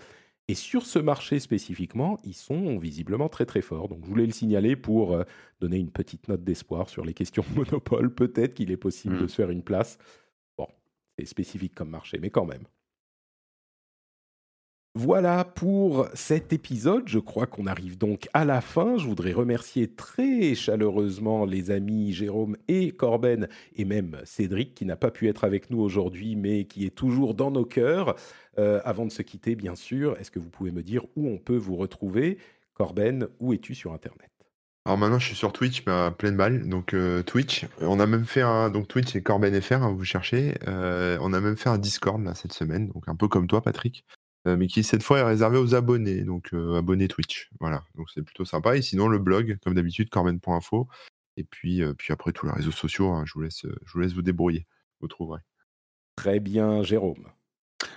[0.50, 3.88] Et sur ce marché spécifiquement, ils sont visiblement très très forts.
[3.88, 5.24] Donc je voulais le signaler pour euh,
[5.62, 8.12] donner une petite note d'espoir sur les questions de monopole.
[8.12, 9.30] Peut-être qu'il est possible de mmh.
[9.30, 10.00] se faire une place.
[10.58, 10.66] Bon,
[11.16, 12.64] c'est spécifique comme marché, mais quand même.
[15.02, 17.08] Voilà pour cet épisode.
[17.08, 18.98] Je crois qu'on arrive donc à la fin.
[18.98, 23.48] Je voudrais remercier très chaleureusement les amis Jérôme et Corben
[23.78, 27.34] et même Cédric qui n'a pas pu être avec nous aujourd'hui mais qui est toujours
[27.34, 28.18] dans nos cœurs.
[28.58, 31.38] Euh, avant de se quitter, bien sûr, est-ce que vous pouvez me dire où on
[31.38, 32.38] peut vous retrouver?
[32.74, 34.30] Corben, où es-tu sur Internet?
[34.84, 36.68] Alors maintenant, je suis sur Twitch, mais à pleine balle.
[36.68, 40.04] Donc euh, Twitch, on a même fait un donc Twitch c'est Corben FR, hein, vous
[40.04, 40.56] cherchez.
[40.68, 43.62] Euh, on a même fait un Discord là, cette semaine, donc un peu comme toi,
[43.62, 44.04] Patrick.
[44.48, 47.50] Euh, mais qui cette fois est réservé aux abonnés, donc euh, abonnés Twitch.
[47.60, 48.78] Voilà, donc c'est plutôt sympa.
[48.78, 50.88] Et sinon, le blog, comme d'habitude, corben.info.
[51.38, 54.00] Et puis, euh, puis après, tous les réseaux sociaux, hein, je, vous laisse, je vous
[54.00, 54.66] laisse vous débrouiller.
[55.02, 55.42] Vous trouverez.
[56.16, 57.28] Très bien, Jérôme.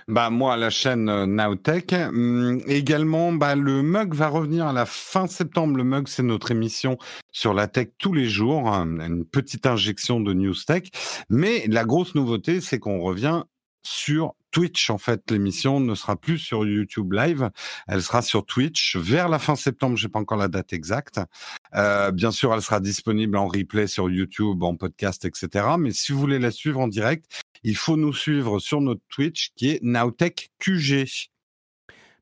[0.07, 1.93] Bah moi, la chaîne Nowtech.
[1.93, 5.77] Hum, également, bah, le mug va revenir à la fin septembre.
[5.77, 6.97] Le mug, c'est notre émission
[7.31, 10.83] sur la tech tous les jours, hein, une petite injection de news tech.
[11.29, 13.43] Mais la grosse nouveauté, c'est qu'on revient
[13.83, 14.89] sur Twitch.
[14.89, 17.49] En fait, l'émission ne sera plus sur YouTube Live,
[17.87, 19.97] elle sera sur Twitch vers la fin septembre.
[19.97, 21.19] J'ai pas encore la date exacte.
[21.75, 25.65] Euh, bien sûr, elle sera disponible en replay sur YouTube, en podcast, etc.
[25.77, 27.25] Mais si vous voulez la suivre en direct,
[27.63, 31.32] il faut nous suivre sur notre Twitch qui est Nowtech QG.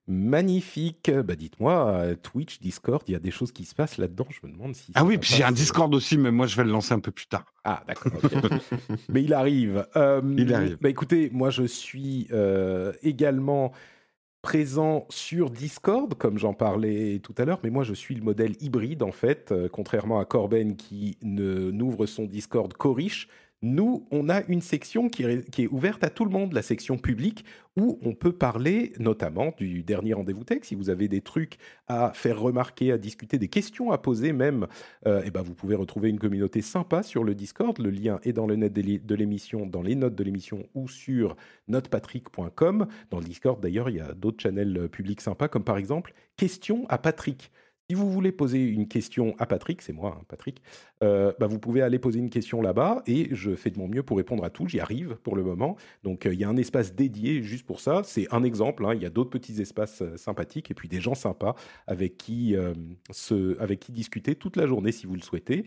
[0.07, 1.11] Magnifique.
[1.11, 4.25] Bah dites-moi, euh, Twitch, Discord, il y a des choses qui se passent là-dedans.
[4.29, 4.91] Je me demande si.
[4.95, 7.11] Ah oui, puis j'ai un Discord aussi, mais moi je vais le lancer un peu
[7.11, 7.45] plus tard.
[7.63, 8.11] Ah d'accord.
[9.09, 9.85] mais il arrive.
[9.95, 10.77] Euh, il arrive.
[10.81, 13.71] Bah écoutez, moi je suis euh, également
[14.41, 18.55] présent sur Discord, comme j'en parlais tout à l'heure, mais moi je suis le modèle
[18.59, 23.27] hybride en fait, contrairement à Corben qui ne n'ouvre son Discord qu'aux riches.
[23.63, 27.45] Nous, on a une section qui est, ouverte à tout le monde, la section publique,
[27.77, 30.61] où on peut parler notamment du dernier rendez-vous tech.
[30.63, 34.65] Si vous avez des trucs à faire remarquer, à discuter, des questions à poser même,
[35.05, 37.77] euh, eh ben vous pouvez retrouver une communauté sympa sur le Discord.
[37.77, 41.35] Le lien est dans le net de l'émission, dans les notes de l'émission ou sur
[41.67, 42.87] notepatrick.com.
[43.11, 46.13] Dans le Discord, d'ailleurs, il y a d'autres channels euh, publics sympas, comme par exemple
[46.35, 47.51] Questions à Patrick.
[47.91, 50.61] Si vous voulez poser une question à Patrick, c'est moi, hein, Patrick,
[51.03, 54.01] euh, bah, vous pouvez aller poser une question là-bas et je fais de mon mieux
[54.01, 54.65] pour répondre à tout.
[54.65, 55.75] J'y arrive pour le moment.
[56.01, 58.01] Donc euh, il y a un espace dédié juste pour ça.
[58.05, 58.85] C'est un exemple.
[58.85, 58.93] Hein.
[58.95, 61.55] Il y a d'autres petits espaces euh, sympathiques et puis des gens sympas
[61.85, 62.55] avec qui,
[63.59, 65.65] avec qui discuter toute la journée si vous le souhaitez.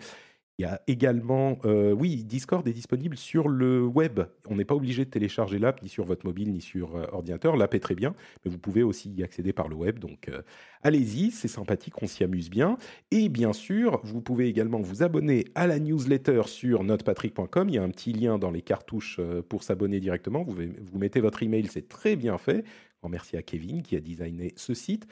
[0.59, 4.21] Il y a également, euh, oui, Discord est disponible sur le web.
[4.49, 7.57] On n'est pas obligé de télécharger l'app ni sur votre mobile ni sur euh, ordinateur.
[7.57, 8.15] L'app est très bien,
[8.45, 9.99] mais vous pouvez aussi y accéder par le web.
[9.99, 10.43] Donc euh,
[10.85, 12.79] allez-y, c'est sympathique, on s'y amuse bien.
[13.11, 17.69] Et bien sûr, vous pouvez également vous abonner à la newsletter sur notepatrick.com.
[17.69, 20.45] Il y a un petit lien dans les cartouches pour s'abonner directement.
[20.45, 22.65] Vous, mettez votre email, c'est très bien fait.
[23.09, 25.09] merci à Kevin qui a designé ce site.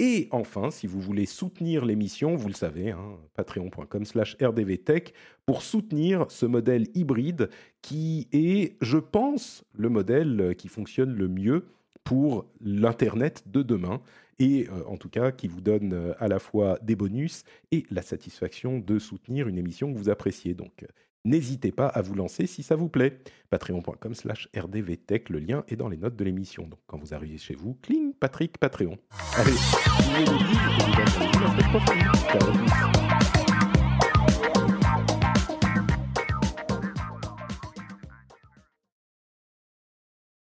[0.00, 5.14] Et enfin, si vous voulez soutenir l'émission, vous le savez, hein, patreon.com slash rdvtech,
[5.46, 7.48] pour soutenir ce modèle hybride
[7.80, 11.66] qui est, je pense, le modèle qui fonctionne le mieux
[12.02, 14.00] pour l'Internet de demain
[14.38, 17.86] et euh, en tout cas qui vous donne euh, à la fois des bonus et
[17.90, 20.54] la satisfaction de soutenir une émission que vous appréciez.
[20.54, 20.84] Donc
[21.24, 23.18] n'hésitez pas à vous lancer si ça vous plaît.
[23.50, 26.66] Patreon.com slash rdvtech, le lien est dans les notes de l'émission.
[26.66, 28.98] Donc quand vous arrivez chez vous, cling, Patrick, Patreon.
[29.36, 29.52] Allez,